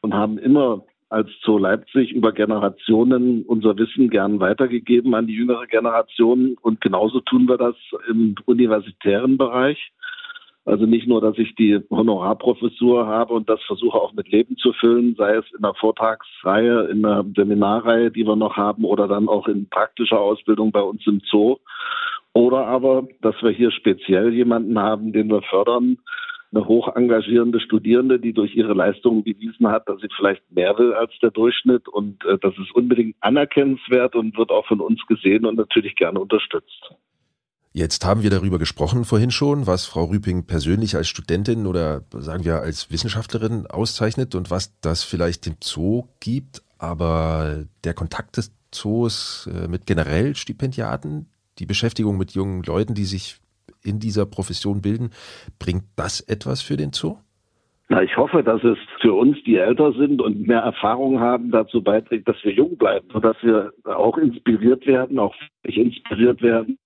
und 0.00 0.14
haben 0.14 0.38
immer 0.38 0.84
als 1.08 1.28
Zoo 1.42 1.58
Leipzig 1.58 2.12
über 2.12 2.32
Generationen 2.32 3.42
unser 3.42 3.76
Wissen 3.78 4.10
gern 4.10 4.40
weitergegeben 4.40 5.14
an 5.14 5.26
die 5.26 5.34
jüngere 5.34 5.66
Generation. 5.66 6.56
Und 6.62 6.80
genauso 6.80 7.20
tun 7.20 7.48
wir 7.48 7.58
das 7.58 7.76
im 8.08 8.34
universitären 8.44 9.38
Bereich. 9.38 9.92
Also 10.66 10.84
nicht 10.84 11.06
nur, 11.06 11.20
dass 11.20 11.38
ich 11.38 11.54
die 11.54 11.80
Honorarprofessur 11.90 13.06
habe 13.06 13.34
und 13.34 13.48
das 13.48 13.62
versuche 13.62 13.96
auch 13.96 14.12
mit 14.14 14.28
Leben 14.28 14.56
zu 14.56 14.72
füllen, 14.72 15.14
sei 15.16 15.36
es 15.36 15.44
in 15.56 15.64
einer 15.64 15.74
Vortragsreihe, 15.74 16.88
in 16.88 17.04
einer 17.04 17.24
Seminarreihe, 17.36 18.10
die 18.10 18.26
wir 18.26 18.34
noch 18.34 18.56
haben, 18.56 18.84
oder 18.84 19.06
dann 19.06 19.28
auch 19.28 19.46
in 19.46 19.68
praktischer 19.68 20.20
Ausbildung 20.20 20.72
bei 20.72 20.80
uns 20.80 21.06
im 21.06 21.20
Zoo. 21.30 21.58
Oder 22.32 22.66
aber, 22.66 23.06
dass 23.22 23.40
wir 23.42 23.50
hier 23.50 23.70
speziell 23.70 24.34
jemanden 24.34 24.76
haben, 24.76 25.12
den 25.12 25.30
wir 25.30 25.42
fördern, 25.42 25.98
eine 26.52 26.66
hoch 26.66 26.94
engagierende 26.96 27.60
Studierende, 27.60 28.18
die 28.18 28.32
durch 28.32 28.56
ihre 28.56 28.74
Leistungen 28.74 29.22
bewiesen 29.22 29.68
hat, 29.68 29.88
dass 29.88 30.00
sie 30.00 30.08
vielleicht 30.16 30.42
mehr 30.50 30.76
will 30.78 30.94
als 30.94 31.12
der 31.22 31.30
Durchschnitt. 31.30 31.86
Und 31.88 32.24
äh, 32.24 32.38
das 32.38 32.54
ist 32.58 32.74
unbedingt 32.74 33.14
anerkennenswert 33.20 34.16
und 34.16 34.36
wird 34.36 34.50
auch 34.50 34.66
von 34.66 34.80
uns 34.80 35.04
gesehen 35.06 35.46
und 35.46 35.56
natürlich 35.56 35.94
gerne 35.94 36.18
unterstützt. 36.18 36.90
Jetzt 37.78 38.06
haben 38.06 38.22
wir 38.22 38.30
darüber 38.30 38.58
gesprochen 38.58 39.04
vorhin 39.04 39.30
schon, 39.30 39.66
was 39.66 39.84
Frau 39.84 40.04
Rüping 40.04 40.46
persönlich 40.46 40.96
als 40.96 41.08
Studentin 41.08 41.66
oder 41.66 42.00
sagen 42.10 42.42
wir 42.46 42.62
als 42.62 42.90
Wissenschaftlerin 42.90 43.66
auszeichnet 43.66 44.34
und 44.34 44.50
was 44.50 44.80
das 44.80 45.04
vielleicht 45.04 45.44
dem 45.44 45.56
Zoo 45.62 46.04
gibt. 46.18 46.62
Aber 46.78 47.66
der 47.84 47.92
Kontakt 47.92 48.38
des 48.38 48.50
Zoos 48.70 49.46
äh, 49.52 49.68
mit 49.68 49.84
generell 49.84 50.36
Stipendiaten, 50.36 51.26
die 51.58 51.66
Beschäftigung 51.66 52.16
mit 52.16 52.30
jungen 52.30 52.62
Leuten, 52.62 52.94
die 52.94 53.04
sich 53.04 53.40
in 53.84 54.00
dieser 54.00 54.24
Profession 54.24 54.80
bilden. 54.80 55.10
Bringt 55.58 55.84
das 55.96 56.22
etwas 56.22 56.62
für 56.62 56.78
den 56.78 56.94
Zoo? 56.94 57.18
Na, 57.90 58.02
ich 58.02 58.16
hoffe, 58.16 58.42
dass 58.42 58.64
es 58.64 58.78
für 59.02 59.12
uns, 59.12 59.36
die 59.44 59.56
älter 59.56 59.92
sind 59.92 60.22
und 60.22 60.46
mehr 60.46 60.60
Erfahrung 60.60 61.20
haben, 61.20 61.50
dazu 61.50 61.82
beiträgt, 61.82 62.26
dass 62.26 62.42
wir 62.42 62.54
jung 62.54 62.78
bleiben, 62.78 63.06
sodass 63.12 63.36
wir 63.42 63.74
auch 63.84 64.16
inspiriert 64.16 64.86
werden, 64.86 65.18
auch 65.18 65.34
inspiriert 65.62 66.40
werden. 66.40 66.78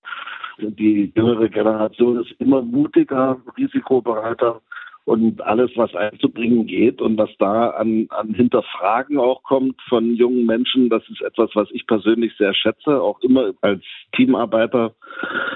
Die 0.61 1.11
jüngere 1.15 1.49
Generation 1.49 2.21
ist 2.21 2.31
immer 2.39 2.61
mutiger, 2.61 3.41
risikobereiter 3.57 4.61
und 5.05 5.41
alles, 5.41 5.71
was 5.75 5.95
einzubringen 5.95 6.67
geht 6.67 7.01
und 7.01 7.17
was 7.17 7.29
da 7.39 7.71
an, 7.71 8.07
an 8.11 8.33
Hinterfragen 8.33 9.17
auch 9.17 9.41
kommt 9.43 9.81
von 9.89 10.15
jungen 10.15 10.45
Menschen, 10.45 10.89
das 10.89 11.03
ist 11.09 11.21
etwas, 11.21 11.49
was 11.55 11.69
ich 11.71 11.87
persönlich 11.87 12.33
sehr 12.37 12.53
schätze, 12.53 13.01
auch 13.01 13.19
immer 13.21 13.51
als 13.61 13.83
Teamarbeiter 14.15 14.93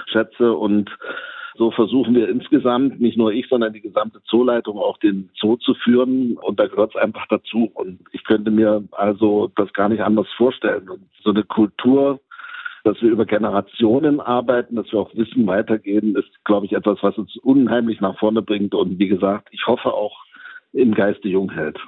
schätze 0.08 0.54
und 0.54 0.90
so 1.58 1.72
versuchen 1.72 2.16
wir 2.16 2.28
insgesamt, 2.28 3.00
nicht 3.00 3.18
nur 3.18 3.32
ich, 3.32 3.48
sondern 3.48 3.72
die 3.72 3.82
gesamte 3.82 4.22
Zooleitung 4.24 4.78
auch 4.78 4.98
den 4.98 5.30
Zoo 5.40 5.56
zu 5.56 5.74
führen. 5.74 6.36
Und 6.38 6.60
da 6.60 6.68
gehört 6.68 6.94
es 6.94 7.02
einfach 7.02 7.26
dazu. 7.30 7.72
Und 7.74 8.00
ich 8.12 8.26
könnte 8.26 8.52
mir 8.52 8.84
also 8.92 9.50
das 9.56 9.72
gar 9.72 9.88
nicht 9.88 10.02
anders 10.02 10.28
vorstellen. 10.36 10.90
Und 10.90 11.04
so 11.24 11.30
eine 11.30 11.44
Kultur 11.44 12.20
dass 12.86 13.02
wir 13.02 13.10
über 13.10 13.26
Generationen 13.26 14.20
arbeiten, 14.20 14.76
dass 14.76 14.92
wir 14.92 15.00
auch 15.00 15.14
Wissen 15.16 15.48
weitergeben, 15.48 16.16
ist, 16.16 16.30
glaube 16.46 16.68
ich, 16.68 16.74
etwas, 16.74 17.00
was 17.02 17.18
uns 17.18 17.36
unheimlich 17.38 18.00
nach 18.00 18.18
vorne 18.20 18.44
bringt 18.44 18.76
und 18.76 19.00
wie 19.00 19.08
gesagt, 19.08 19.50
ich 19.52 19.66
hoffe 19.66 19.92
auch 19.92 20.16
im 20.72 20.94
Geiste 20.94 21.28
jung 21.28 21.52
hält. 21.52 21.80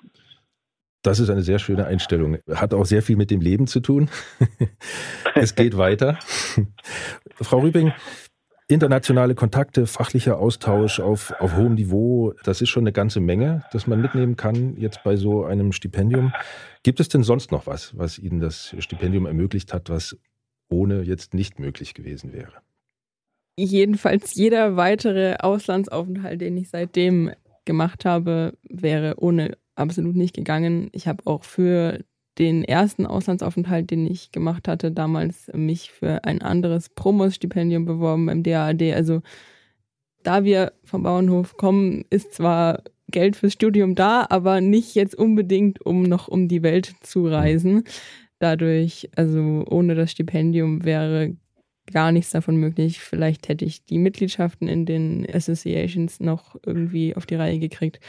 Das 1.03 1.19
ist 1.19 1.29
eine 1.29 1.43
sehr 1.43 1.59
schöne 1.59 1.85
Einstellung. 1.85 2.39
Hat 2.49 2.73
auch 2.73 2.85
sehr 2.85 3.03
viel 3.03 3.15
mit 3.15 3.29
dem 3.29 3.41
Leben 3.41 3.67
zu 3.67 3.79
tun. 3.79 4.09
es 5.35 5.53
geht 5.53 5.77
weiter. 5.77 6.17
Frau 7.35 7.59
Rübing, 7.59 7.93
internationale 8.67 9.35
Kontakte, 9.35 9.85
fachlicher 9.85 10.39
Austausch 10.39 10.99
auf, 10.99 11.31
auf 11.39 11.55
hohem 11.57 11.75
Niveau, 11.75 12.33
das 12.43 12.61
ist 12.61 12.69
schon 12.69 12.83
eine 12.83 12.91
ganze 12.91 13.19
Menge, 13.19 13.63
das 13.71 13.85
man 13.85 14.01
mitnehmen 14.01 14.35
kann 14.35 14.75
jetzt 14.77 15.03
bei 15.03 15.15
so 15.15 15.45
einem 15.45 15.73
Stipendium. 15.73 16.33
Gibt 16.81 16.99
es 16.99 17.07
denn 17.07 17.21
sonst 17.21 17.51
noch 17.51 17.67
was, 17.67 17.95
was 17.95 18.17
Ihnen 18.17 18.39
das 18.39 18.75
Stipendium 18.79 19.27
ermöglicht 19.27 19.73
hat, 19.73 19.91
was 19.91 20.17
ohne 20.69 21.01
jetzt 21.01 21.33
nicht 21.33 21.59
möglich 21.59 21.93
gewesen 21.93 22.33
wäre. 22.33 22.53
Jedenfalls 23.57 24.35
jeder 24.35 24.75
weitere 24.75 25.35
Auslandsaufenthalt, 25.39 26.41
den 26.41 26.57
ich 26.57 26.69
seitdem 26.69 27.31
gemacht 27.65 28.05
habe, 28.05 28.53
wäre 28.69 29.15
ohne 29.17 29.57
absolut 29.75 30.15
nicht 30.15 30.35
gegangen. 30.35 30.89
Ich 30.91 31.07
habe 31.07 31.25
auch 31.25 31.43
für 31.43 32.03
den 32.37 32.63
ersten 32.63 33.05
Auslandsaufenthalt, 33.07 33.89
den 33.89 34.05
ich 34.05 34.31
gemacht 34.31 34.67
hatte, 34.67 34.91
damals 34.91 35.49
mich 35.53 35.91
für 35.91 36.23
ein 36.23 36.41
anderes 36.41 36.89
Promos-Stipendium 36.89 37.85
beworben 37.85 38.27
beim 38.27 38.43
DAAD. 38.43 38.93
Also 38.93 39.21
da 40.23 40.43
wir 40.43 40.73
vom 40.83 41.03
Bauernhof 41.03 41.57
kommen, 41.57 42.05
ist 42.11 42.33
zwar 42.33 42.83
Geld 43.09 43.35
fürs 43.35 43.53
Studium 43.53 43.95
da, 43.95 44.27
aber 44.29 44.61
nicht 44.61 44.93
jetzt 44.93 45.15
unbedingt, 45.15 45.83
um 45.83 46.03
noch 46.03 46.27
um 46.27 46.47
die 46.47 46.61
Welt 46.61 46.93
zu 47.01 47.27
reisen 47.27 47.85
dadurch, 48.39 49.09
also 49.15 49.65
ohne 49.69 49.95
das 49.95 50.11
Stipendium 50.11 50.85
wäre 50.85 51.35
gar 51.91 52.11
nichts 52.11 52.31
davon 52.31 52.57
möglich. 52.57 52.99
Vielleicht 52.99 53.49
hätte 53.49 53.65
ich 53.65 53.85
die 53.85 53.97
Mitgliedschaften 53.97 54.67
in 54.67 54.85
den 54.85 55.25
Associations 55.31 56.19
noch 56.19 56.55
irgendwie 56.65 57.15
auf 57.15 57.25
die 57.25 57.35
Reihe 57.35 57.59
gekriegt. 57.59 57.99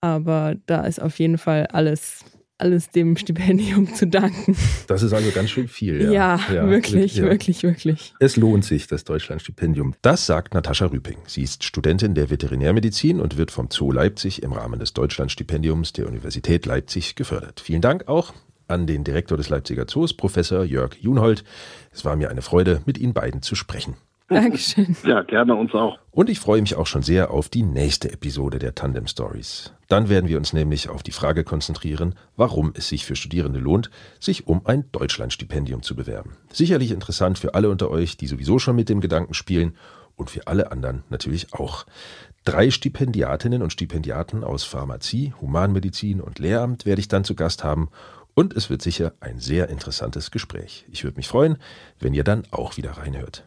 Aber 0.00 0.56
da 0.66 0.86
ist 0.86 1.00
auf 1.00 1.18
jeden 1.18 1.36
Fall 1.36 1.66
alles, 1.66 2.24
alles 2.56 2.88
dem 2.88 3.16
Stipendium 3.18 3.92
zu 3.92 4.06
danken. 4.06 4.56
Das 4.86 5.02
ist 5.02 5.12
also 5.12 5.30
ganz 5.32 5.50
schön 5.50 5.68
viel. 5.68 6.02
Ja, 6.02 6.10
ja, 6.10 6.40
ja 6.54 6.68
wirklich, 6.68 7.16
ja. 7.16 7.24
wirklich, 7.24 7.62
wirklich. 7.62 8.14
Es 8.18 8.36
lohnt 8.36 8.64
sich, 8.64 8.86
das 8.86 9.04
Deutschlandstipendium. 9.04 9.94
Das 10.00 10.24
sagt 10.24 10.54
Natascha 10.54 10.86
Rüping. 10.86 11.18
Sie 11.26 11.42
ist 11.42 11.64
Studentin 11.64 12.14
der 12.14 12.30
Veterinärmedizin 12.30 13.20
und 13.20 13.36
wird 13.36 13.50
vom 13.50 13.68
Zoo 13.70 13.92
Leipzig 13.92 14.42
im 14.42 14.52
Rahmen 14.52 14.80
des 14.80 14.94
Deutschlandstipendiums 14.94 15.92
der 15.92 16.06
Universität 16.06 16.64
Leipzig 16.64 17.14
gefördert. 17.14 17.60
Vielen 17.60 17.82
Dank 17.82 18.08
auch 18.08 18.32
an 18.70 18.86
den 18.86 19.04
Direktor 19.04 19.36
des 19.36 19.48
Leipziger 19.48 19.86
Zoos, 19.86 20.14
Professor 20.14 20.64
Jörg 20.64 20.94
Junhold. 21.00 21.44
Es 21.92 22.04
war 22.04 22.16
mir 22.16 22.30
eine 22.30 22.42
Freude, 22.42 22.80
mit 22.86 22.98
Ihnen 22.98 23.12
beiden 23.12 23.42
zu 23.42 23.54
sprechen. 23.54 23.96
Dankeschön. 24.30 24.96
Ja, 25.04 25.22
gerne 25.22 25.56
uns 25.56 25.74
auch. 25.74 25.98
Und 26.12 26.30
ich 26.30 26.38
freue 26.38 26.60
mich 26.60 26.76
auch 26.76 26.86
schon 26.86 27.02
sehr 27.02 27.32
auf 27.32 27.48
die 27.48 27.64
nächste 27.64 28.12
Episode 28.12 28.60
der 28.60 28.76
Tandem 28.76 29.08
Stories. 29.08 29.72
Dann 29.88 30.08
werden 30.08 30.28
wir 30.28 30.38
uns 30.38 30.52
nämlich 30.52 30.88
auf 30.88 31.02
die 31.02 31.10
Frage 31.10 31.42
konzentrieren, 31.42 32.14
warum 32.36 32.72
es 32.76 32.88
sich 32.88 33.04
für 33.04 33.16
Studierende 33.16 33.58
lohnt, 33.58 33.90
sich 34.20 34.46
um 34.46 34.64
ein 34.66 34.84
Deutschlandstipendium 34.92 35.82
zu 35.82 35.96
bewerben. 35.96 36.36
Sicherlich 36.52 36.92
interessant 36.92 37.40
für 37.40 37.54
alle 37.54 37.70
unter 37.70 37.90
euch, 37.90 38.16
die 38.16 38.28
sowieso 38.28 38.60
schon 38.60 38.76
mit 38.76 38.88
dem 38.88 39.00
Gedanken 39.00 39.34
spielen 39.34 39.74
und 40.14 40.30
für 40.30 40.46
alle 40.46 40.70
anderen 40.70 41.02
natürlich 41.10 41.52
auch. 41.52 41.84
Drei 42.44 42.70
Stipendiatinnen 42.70 43.62
und 43.62 43.72
Stipendiaten 43.72 44.44
aus 44.44 44.62
Pharmazie, 44.62 45.34
Humanmedizin 45.40 46.20
und 46.20 46.38
Lehramt 46.38 46.86
werde 46.86 47.00
ich 47.00 47.08
dann 47.08 47.24
zu 47.24 47.34
Gast 47.34 47.64
haben 47.64 47.90
und 48.34 48.54
es 48.54 48.70
wird 48.70 48.82
sicher 48.82 49.12
ein 49.20 49.38
sehr 49.38 49.68
interessantes 49.68 50.30
Gespräch. 50.30 50.86
Ich 50.90 51.04
würde 51.04 51.16
mich 51.16 51.28
freuen, 51.28 51.58
wenn 51.98 52.14
ihr 52.14 52.24
dann 52.24 52.44
auch 52.50 52.76
wieder 52.76 52.92
reinhört. 52.92 53.44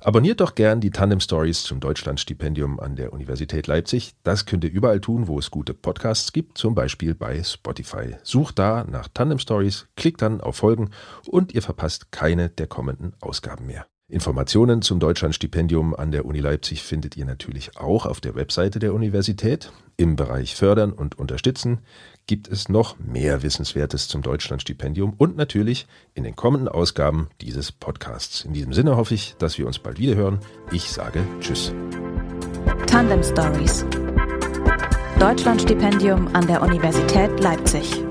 Abonniert 0.00 0.40
doch 0.40 0.54
gern 0.54 0.80
die 0.80 0.90
Tandem 0.90 1.20
Stories 1.20 1.64
zum 1.64 1.80
Deutschlandstipendium 1.80 2.80
an 2.80 2.96
der 2.96 3.12
Universität 3.12 3.66
Leipzig. 3.66 4.14
Das 4.22 4.46
könnt 4.46 4.64
ihr 4.64 4.70
überall 4.70 5.00
tun, 5.00 5.28
wo 5.28 5.38
es 5.38 5.50
gute 5.50 5.74
Podcasts 5.74 6.32
gibt, 6.32 6.56
zum 6.58 6.74
Beispiel 6.74 7.14
bei 7.14 7.42
Spotify. 7.42 8.16
Sucht 8.22 8.58
da 8.58 8.84
nach 8.84 9.08
Tandem 9.12 9.38
Stories, 9.38 9.86
klickt 9.96 10.22
dann 10.22 10.40
auf 10.40 10.56
Folgen 10.56 10.90
und 11.26 11.54
ihr 11.54 11.62
verpasst 11.62 12.12
keine 12.12 12.48
der 12.48 12.66
kommenden 12.66 13.14
Ausgaben 13.20 13.66
mehr. 13.66 13.86
Informationen 14.10 14.82
zum 14.82 14.98
Deutschlandstipendium 14.98 15.94
an 15.94 16.10
der 16.10 16.24
Uni 16.24 16.40
Leipzig 16.40 16.82
findet 16.82 17.16
ihr 17.16 17.24
natürlich 17.24 17.76
auch 17.78 18.06
auf 18.06 18.20
der 18.20 18.34
Webseite 18.34 18.78
der 18.78 18.92
Universität. 18.92 19.72
Im 19.96 20.16
Bereich 20.16 20.56
Fördern 20.56 20.92
und 20.92 21.18
Unterstützen 21.18 21.78
gibt 22.26 22.48
es 22.48 22.68
noch 22.68 22.98
mehr 22.98 23.42
Wissenswertes 23.42 24.08
zum 24.08 24.22
Deutschlandstipendium 24.22 25.14
und 25.16 25.36
natürlich 25.36 25.86
in 26.14 26.24
den 26.24 26.36
kommenden 26.36 26.68
Ausgaben 26.68 27.28
dieses 27.40 27.70
Podcasts. 27.70 28.44
In 28.44 28.52
diesem 28.52 28.72
Sinne 28.72 28.96
hoffe 28.96 29.14
ich, 29.14 29.36
dass 29.38 29.58
wir 29.58 29.66
uns 29.66 29.78
bald 29.78 29.98
wieder 29.98 30.16
hören. 30.16 30.40
Ich 30.72 30.90
sage 30.90 31.20
Tschüss. 31.40 31.72
Tandem 32.86 33.22
Stories. 33.22 33.84
Deutschlandstipendium 35.18 36.34
an 36.34 36.46
der 36.46 36.62
Universität 36.62 37.38
Leipzig. 37.40 38.02